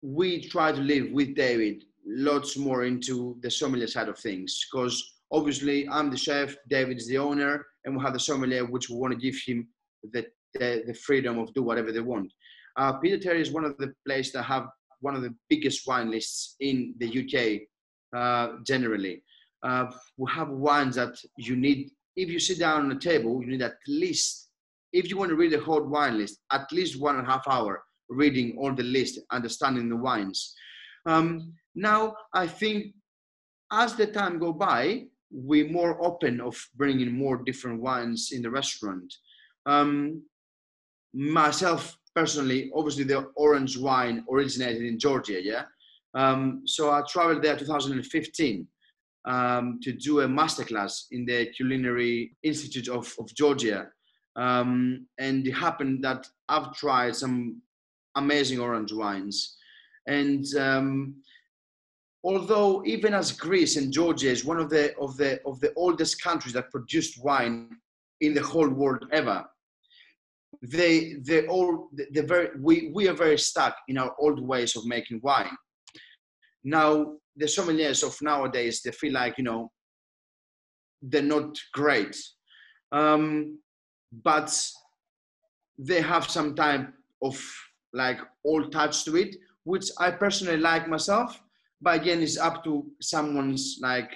we 0.00 0.48
try 0.48 0.72
to 0.72 0.80
live 0.80 1.12
with 1.12 1.34
David 1.34 1.84
lots 2.06 2.56
more 2.56 2.84
into 2.84 3.36
the 3.40 3.50
sommelier 3.50 3.86
side 3.86 4.08
of 4.08 4.18
things 4.18 4.66
because 4.70 5.14
Obviously, 5.34 5.88
I'm 5.88 6.10
the 6.10 6.16
chef, 6.16 6.54
David 6.68 6.98
is 6.98 7.08
the 7.08 7.18
owner, 7.18 7.66
and 7.84 7.96
we 7.96 8.02
have 8.04 8.12
the 8.12 8.20
sommelier, 8.20 8.64
which 8.64 8.88
we 8.88 8.96
want 8.96 9.12
to 9.14 9.18
give 9.18 9.34
him 9.44 9.66
the, 10.12 10.24
the, 10.54 10.84
the 10.86 10.94
freedom 10.94 11.40
of 11.40 11.52
do 11.54 11.62
whatever 11.64 11.90
they 11.90 12.00
want. 12.00 12.32
Uh, 12.76 12.92
Pied 13.00 13.14
à 13.14 13.20
Terre 13.20 13.40
is 13.40 13.50
one 13.50 13.64
of 13.64 13.76
the 13.78 13.92
places 14.06 14.32
that 14.32 14.44
have 14.44 14.68
one 15.00 15.16
of 15.16 15.22
the 15.22 15.34
biggest 15.48 15.88
wine 15.88 16.08
lists 16.08 16.54
in 16.60 16.94
the 16.98 17.08
UK 17.08 17.62
uh, 18.16 18.58
generally. 18.64 19.24
Uh, 19.64 19.86
we 20.16 20.30
have 20.30 20.50
wines 20.50 20.94
that 20.94 21.16
you 21.36 21.56
need, 21.56 21.90
if 22.14 22.28
you 22.28 22.38
sit 22.38 22.60
down 22.60 22.84
on 22.84 22.92
a 22.92 22.98
table, 23.00 23.42
you 23.42 23.50
need 23.50 23.62
at 23.62 23.74
least, 23.88 24.50
if 24.92 25.10
you 25.10 25.16
want 25.18 25.30
to 25.30 25.36
read 25.36 25.52
the 25.52 25.58
whole 25.58 25.82
wine 25.82 26.16
list, 26.16 26.38
at 26.52 26.70
least 26.70 27.00
one 27.00 27.16
and 27.16 27.26
a 27.26 27.30
half 27.30 27.42
hour 27.48 27.82
reading 28.08 28.56
all 28.56 28.72
the 28.72 28.84
list, 28.84 29.18
understanding 29.32 29.88
the 29.88 29.96
wines. 29.96 30.54
Um, 31.06 31.52
now, 31.74 32.14
I 32.32 32.46
think 32.46 32.94
as 33.72 33.94
the 33.94 34.06
time 34.06 34.38
go 34.38 34.52
by, 34.52 35.04
we're 35.30 35.68
more 35.68 36.02
open 36.04 36.40
of 36.40 36.56
bringing 36.76 37.12
more 37.12 37.38
different 37.38 37.80
wines 37.80 38.30
in 38.32 38.42
the 38.42 38.50
restaurant. 38.50 39.12
Um, 39.66 40.22
myself 41.12 41.98
personally, 42.14 42.70
obviously 42.74 43.04
the 43.04 43.26
orange 43.34 43.76
wine 43.76 44.24
originated 44.30 44.82
in 44.82 44.98
Georgia, 44.98 45.42
yeah. 45.42 45.64
Um, 46.14 46.62
so 46.64 46.92
I 46.92 47.02
traveled 47.08 47.42
there 47.42 47.56
2015 47.56 48.66
um, 49.24 49.80
to 49.82 49.92
do 49.92 50.20
a 50.20 50.28
masterclass 50.28 51.06
in 51.10 51.24
the 51.24 51.46
Culinary 51.46 52.36
Institute 52.42 52.88
of, 52.88 53.12
of 53.18 53.34
Georgia. 53.34 53.88
Um, 54.36 55.06
and 55.18 55.46
it 55.46 55.52
happened 55.52 56.04
that 56.04 56.26
I've 56.48 56.72
tried 56.74 57.16
some 57.16 57.60
amazing 58.16 58.60
orange 58.60 58.92
wines. 58.92 59.56
And 60.06 60.44
um, 60.56 61.16
although 62.22 62.82
even 62.84 63.14
as 63.14 63.32
Greece 63.32 63.76
and 63.76 63.92
Georgia 63.92 64.30
is 64.30 64.44
one 64.44 64.58
of 64.58 64.70
the 64.70 64.96
of 64.98 65.16
the 65.16 65.40
of 65.46 65.60
the 65.60 65.72
oldest 65.74 66.22
countries 66.22 66.54
that 66.54 66.70
produced 66.70 67.22
wine 67.22 67.70
in 68.20 68.34
the 68.34 68.42
whole 68.42 68.68
world 68.68 69.04
ever, 69.12 69.44
they 70.62 71.14
they 71.26 71.46
all 71.46 71.88
they 72.12 72.22
very 72.22 72.48
we 72.60 72.90
we 72.94 73.08
are 73.08 73.14
very 73.14 73.38
stuck 73.38 73.76
in 73.88 73.98
our 73.98 74.14
old 74.18 74.40
ways 74.40 74.76
of 74.76 74.86
making 74.86 75.20
wine. 75.22 75.56
Now 76.64 77.14
the 77.36 77.46
sommeliers 77.46 78.02
of 78.02 78.16
nowadays 78.22 78.80
they 78.82 78.92
feel 78.92 79.12
like 79.12 79.38
you 79.38 79.44
know 79.44 79.70
they're 81.02 81.22
not 81.22 81.58
great, 81.74 82.16
um, 82.92 83.58
but 84.22 84.50
they 85.78 86.00
have 86.00 86.30
some 86.30 86.54
type 86.54 86.88
of 87.22 87.42
like 87.92 88.18
old 88.44 88.72
touch 88.72 89.04
to 89.04 89.16
it, 89.16 89.36
which 89.64 89.86
I 89.98 90.10
personally 90.10 90.58
like 90.58 90.88
myself 90.88 91.40
but 91.84 92.00
again 92.00 92.22
it's 92.22 92.38
up 92.38 92.64
to 92.64 92.86
someone's 93.00 93.78
like 93.80 94.10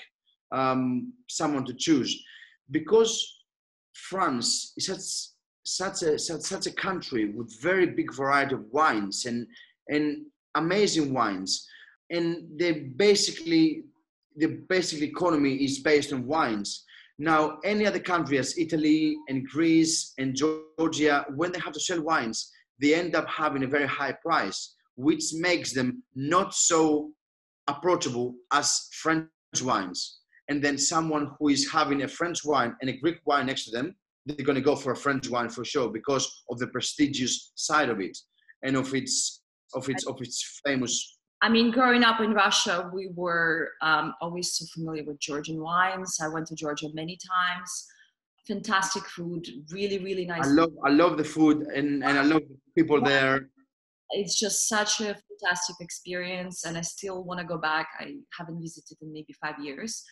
um, 0.51 1.13
someone 1.29 1.65
to 1.67 1.75
choose. 1.75 2.25
Because 2.71 3.13
france 3.95 4.73
is 4.77 4.87
such 4.87 5.35
such 5.65 6.03
a 6.03 6.19
such, 6.19 6.41
such 6.41 6.67
a 6.67 6.73
country 6.73 7.31
with 7.31 7.61
very 7.61 7.87
big 7.87 8.15
variety 8.15 8.55
of 8.55 8.65
wines 8.71 9.27
and 9.27 9.47
and 9.89 10.25
amazing 10.55 11.13
wines. 11.13 11.67
And 12.11 12.59
they 12.59 12.73
basically 13.07 13.85
the 14.37 14.47
basic 14.69 15.03
economy 15.03 15.55
is 15.57 15.81
based 15.81 16.13
on 16.13 16.27
wines. 16.27 16.85
Now 17.19 17.59
any 17.65 17.85
other 17.85 17.99
country 17.99 18.39
as 18.39 18.57
italy 18.57 19.17
and 19.29 19.47
greece 19.49 20.15
and 20.19 20.37
georgia 20.37 21.27
when 21.35 21.51
they 21.51 21.59
have 21.59 21.73
to 21.73 21.81
sell 21.81 22.01
wines 22.01 22.53
they 22.81 22.95
end 22.95 23.17
up 23.17 23.27
having 23.27 23.65
a 23.65 23.73
very 23.77 23.89
high 23.89 24.13
price 24.13 24.77
which 24.99 25.33
makes 25.35 25.73
them 25.73 26.03
not 26.17 26.53
so 26.53 27.13
approachable 27.69 28.35
as 28.53 28.89
French 29.01 29.29
wines. 29.63 30.19
And 30.49 30.63
then 30.63 30.77
someone 30.77 31.31
who 31.39 31.51
is 31.51 31.71
having 31.71 32.03
a 32.03 32.09
French 32.09 32.45
wine 32.45 32.75
and 32.81 32.91
a 32.91 32.97
Greek 32.97 33.19
wine 33.25 33.47
next 33.47 33.67
to 33.67 33.71
them, 33.71 33.95
they're 34.27 34.45
going 34.45 34.57
to 34.57 34.71
go 34.71 34.75
for 34.75 34.91
a 34.91 34.97
French 34.97 35.31
wine 35.31 35.51
for 35.51 35.65
sure 35.65 35.89
because 35.89 36.27
of 36.51 36.59
the 36.59 36.67
prestigious 36.67 37.53
side 37.55 37.91
of 37.91 38.01
it. 38.01 38.19
and 38.65 38.77
of 38.77 38.93
its 38.93 39.43
of 39.75 39.89
its 39.89 40.05
of 40.07 40.17
its 40.21 40.61
famous 40.67 41.19
I 41.41 41.49
mean, 41.49 41.71
growing 41.71 42.03
up 42.03 42.19
in 42.21 42.33
Russia, 42.33 42.91
we 42.93 43.11
were 43.15 43.71
um, 43.81 44.13
always 44.21 44.57
so 44.57 44.65
familiar 44.75 45.05
with 45.05 45.21
Georgian 45.21 45.61
wines. 45.63 46.19
I 46.21 46.27
went 46.27 46.49
to 46.49 46.57
Georgia 46.57 46.89
many 46.95 47.17
times. 47.33 47.71
Fantastic 48.49 49.05
food, 49.05 49.47
really, 49.71 49.99
really 49.99 50.27
nice. 50.27 50.49
I 50.49 50.51
love, 50.51 50.73
I 50.85 50.91
love 50.91 51.17
the 51.17 51.23
food, 51.23 51.59
and, 51.77 52.03
and 52.03 52.19
I 52.19 52.23
love 52.23 52.43
the 52.49 52.59
people 52.77 53.01
there. 53.01 53.51
It's 54.11 54.39
just 54.39 54.69
such 54.69 55.01
a 55.01 55.17
fantastic 55.41 55.77
experience, 55.81 56.65
and 56.65 56.79
I 56.79 56.81
still 56.81 57.25
want 57.25 57.41
to 57.41 57.47
go 57.47 57.59
back. 57.59 57.89
I 57.99 58.15
haven't 58.37 58.61
visited 58.61 58.99
in 59.03 59.13
maybe 59.13 59.35
five 59.41 59.59
years. 59.63 60.03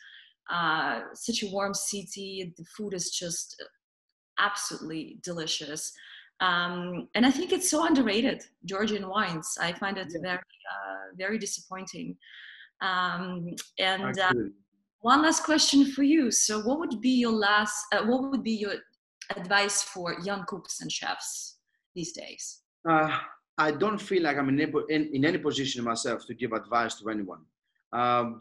Uh, 0.52 1.00
such 1.14 1.42
a 1.42 1.50
warm 1.50 1.74
city. 1.74 2.52
The 2.56 2.64
food 2.76 2.94
is 2.94 3.10
just 3.10 3.62
absolutely 4.38 5.18
delicious. 5.22 5.92
Um, 6.40 7.08
and 7.14 7.24
I 7.24 7.30
think 7.30 7.52
it's 7.52 7.70
so 7.70 7.86
underrated, 7.86 8.44
Georgian 8.64 9.08
wines. 9.08 9.56
I 9.60 9.72
find 9.72 9.96
it 9.96 10.08
yeah. 10.10 10.20
very, 10.22 10.38
uh, 10.38 11.16
very 11.16 11.38
disappointing. 11.38 12.16
Um, 12.82 13.54
and 13.78 14.18
uh, 14.18 14.32
one 15.00 15.22
last 15.22 15.44
question 15.44 15.86
for 15.92 16.02
you. 16.02 16.30
So, 16.30 16.60
what 16.60 16.78
would 16.78 17.00
be 17.00 17.10
your 17.10 17.32
last? 17.32 17.86
Uh, 17.92 18.04
what 18.04 18.30
would 18.30 18.42
be 18.42 18.52
your 18.52 18.74
advice 19.34 19.82
for 19.82 20.16
young 20.20 20.44
cooks 20.46 20.80
and 20.80 20.92
chefs 20.92 21.56
these 21.94 22.12
days? 22.12 22.60
I 23.58 23.70
don't 23.70 23.98
feel 24.00 24.22
like 24.22 24.36
I'm 24.36 24.48
in, 24.48 24.60
in, 24.90 25.10
in, 25.14 25.24
any 25.24 25.38
position 25.38 25.82
myself 25.82 26.26
to 26.26 26.34
give 26.34 26.52
advice 26.52 26.96
to 27.00 27.08
anyone. 27.08 27.40
Um, 27.92 28.38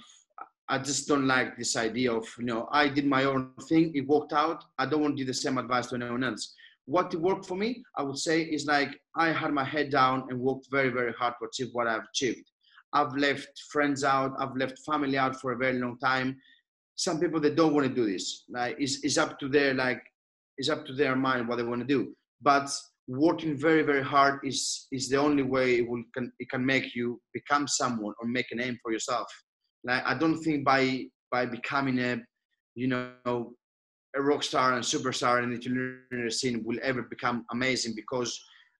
I 0.67 0.78
just 0.80 1.08
don't 1.08 1.25
like 1.25 1.58
this 1.58 1.78
idea 1.78 2.12
of, 2.12 2.28
you 2.38 2.45
know, 2.45 2.67
I 2.71 2.89
did 2.89 3.06
my 3.06 3.23
own 3.23 3.51
thing, 3.69 3.91
it 3.95 4.08
worked 4.08 4.34
out. 4.34 4.63
I 4.78 4.86
don't 4.86 5.01
want 5.01 5.15
to 5.15 5.17
give 5.17 5.28
the 5.28 5.34
same 5.34 5.58
advice 5.58 5.88
to 5.88 5.95
anyone 5.95 6.23
else 6.23 6.54
what 6.86 7.13
worked 7.15 7.45
for 7.45 7.56
me, 7.56 7.84
I 7.97 8.04
would 8.04 8.17
say, 8.17 8.41
is 8.41 8.65
like 8.65 8.99
I 9.15 9.32
had 9.32 9.51
my 9.51 9.63
head 9.63 9.89
down 9.89 10.28
and 10.30 10.39
worked 10.39 10.67
very, 10.71 10.89
very 10.89 11.13
hard 11.13 11.34
to 11.39 11.47
achieve 11.47 11.69
what 11.73 11.88
I've 11.88 12.06
achieved. 12.13 12.49
I've 12.93 13.13
left 13.15 13.60
friends 13.71 14.04
out, 14.04 14.34
I've 14.39 14.56
left 14.56 14.80
family 14.86 15.17
out 15.17 15.39
for 15.41 15.51
a 15.51 15.58
very 15.58 15.80
long 15.80 15.97
time. 15.97 16.38
Some 16.95 17.19
people 17.19 17.39
they 17.39 17.54
don't 17.54 17.73
want 17.73 17.88
to 17.88 17.93
do 17.93 18.10
this. 18.10 18.43
Like 18.49 18.78
it's, 18.80 19.04
it's 19.04 19.17
up 19.17 19.39
to 19.39 19.49
their 19.49 19.73
like 19.73 20.01
it's 20.58 20.69
up 20.69 20.86
to 20.86 20.93
their 20.93 21.15
mind 21.15 21.47
what 21.47 21.58
they 21.58 21.63
want 21.63 21.82
to 21.82 21.88
do. 21.88 22.15
But 22.41 22.69
working 23.07 23.57
very, 23.57 23.83
very 23.83 24.03
hard 24.03 24.39
is 24.43 24.87
is 24.91 25.09
the 25.09 25.17
only 25.17 25.43
way 25.43 25.77
it 25.77 25.87
will 25.87 26.03
can 26.13 26.31
it 26.39 26.49
can 26.49 26.65
make 26.65 26.95
you 26.95 27.19
become 27.33 27.67
someone 27.67 28.13
or 28.19 28.27
make 28.27 28.47
a 28.51 28.55
name 28.55 28.77
for 28.81 28.91
yourself. 28.91 29.27
Like 29.83 30.03
I 30.05 30.17
don't 30.17 30.41
think 30.41 30.65
by 30.65 31.05
by 31.31 31.45
becoming 31.45 31.99
a 31.99 32.21
you 32.75 32.87
know 32.87 33.53
a 34.15 34.21
rock 34.21 34.43
star 34.43 34.73
and 34.73 34.83
superstar 34.83 35.43
in 35.43 35.51
the 35.51 35.57
culinary 35.57 36.31
scene 36.31 36.63
will 36.63 36.79
ever 36.81 37.03
become 37.03 37.45
amazing 37.51 37.93
because 37.95 38.39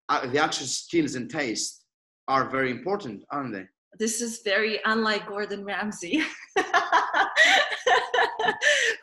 uh, 0.10 0.26
the 0.28 0.40
actual 0.40 0.68
skills 0.68 1.16
and 1.16 1.30
taste 1.30 1.84
are 2.28 2.50
very 2.50 2.72
important, 2.72 3.24
aren't 3.32 3.54
they? 3.54 3.66
This 4.00 4.22
is 4.22 4.42
very 4.44 4.80
unlike 4.86 5.28
Gordon 5.28 5.64
Ramsay, 5.64 6.22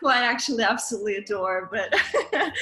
who 0.01 0.09
I 0.09 0.23
actually 0.23 0.65
absolutely 0.65 1.17
adore. 1.17 1.71
But 1.73 1.95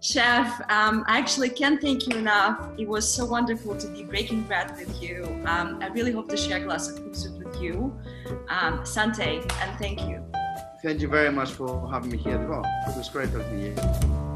Chef, 0.00 0.60
um, 0.70 1.04
I 1.08 1.18
actually 1.18 1.50
can't 1.50 1.80
thank 1.80 2.06
you 2.06 2.16
enough. 2.16 2.70
It 2.78 2.86
was 2.86 3.12
so 3.12 3.24
wonderful 3.24 3.76
to 3.76 3.88
be 3.88 4.04
breaking 4.04 4.42
bread 4.42 4.76
with 4.76 5.02
you. 5.02 5.24
Um, 5.44 5.80
I 5.82 5.88
really 5.88 6.12
hope 6.12 6.28
to 6.28 6.36
share 6.36 6.58
a 6.58 6.64
glass 6.64 6.88
of 6.88 7.16
soup 7.16 7.44
with 7.44 7.60
you. 7.60 7.98
Um, 8.48 8.86
Sante, 8.86 9.42
and 9.60 9.78
thank 9.78 10.02
you 10.02 10.24
thank 10.82 11.00
you 11.00 11.08
very 11.08 11.30
much 11.30 11.50
for 11.50 11.90
having 11.90 12.10
me 12.10 12.18
here 12.18 12.38
as 12.38 12.48
well. 12.48 12.62
It 12.88 12.96
was 12.96 13.08
great 13.08 13.32
talking 13.32 13.50
to 13.50 13.66
you. 13.66 14.27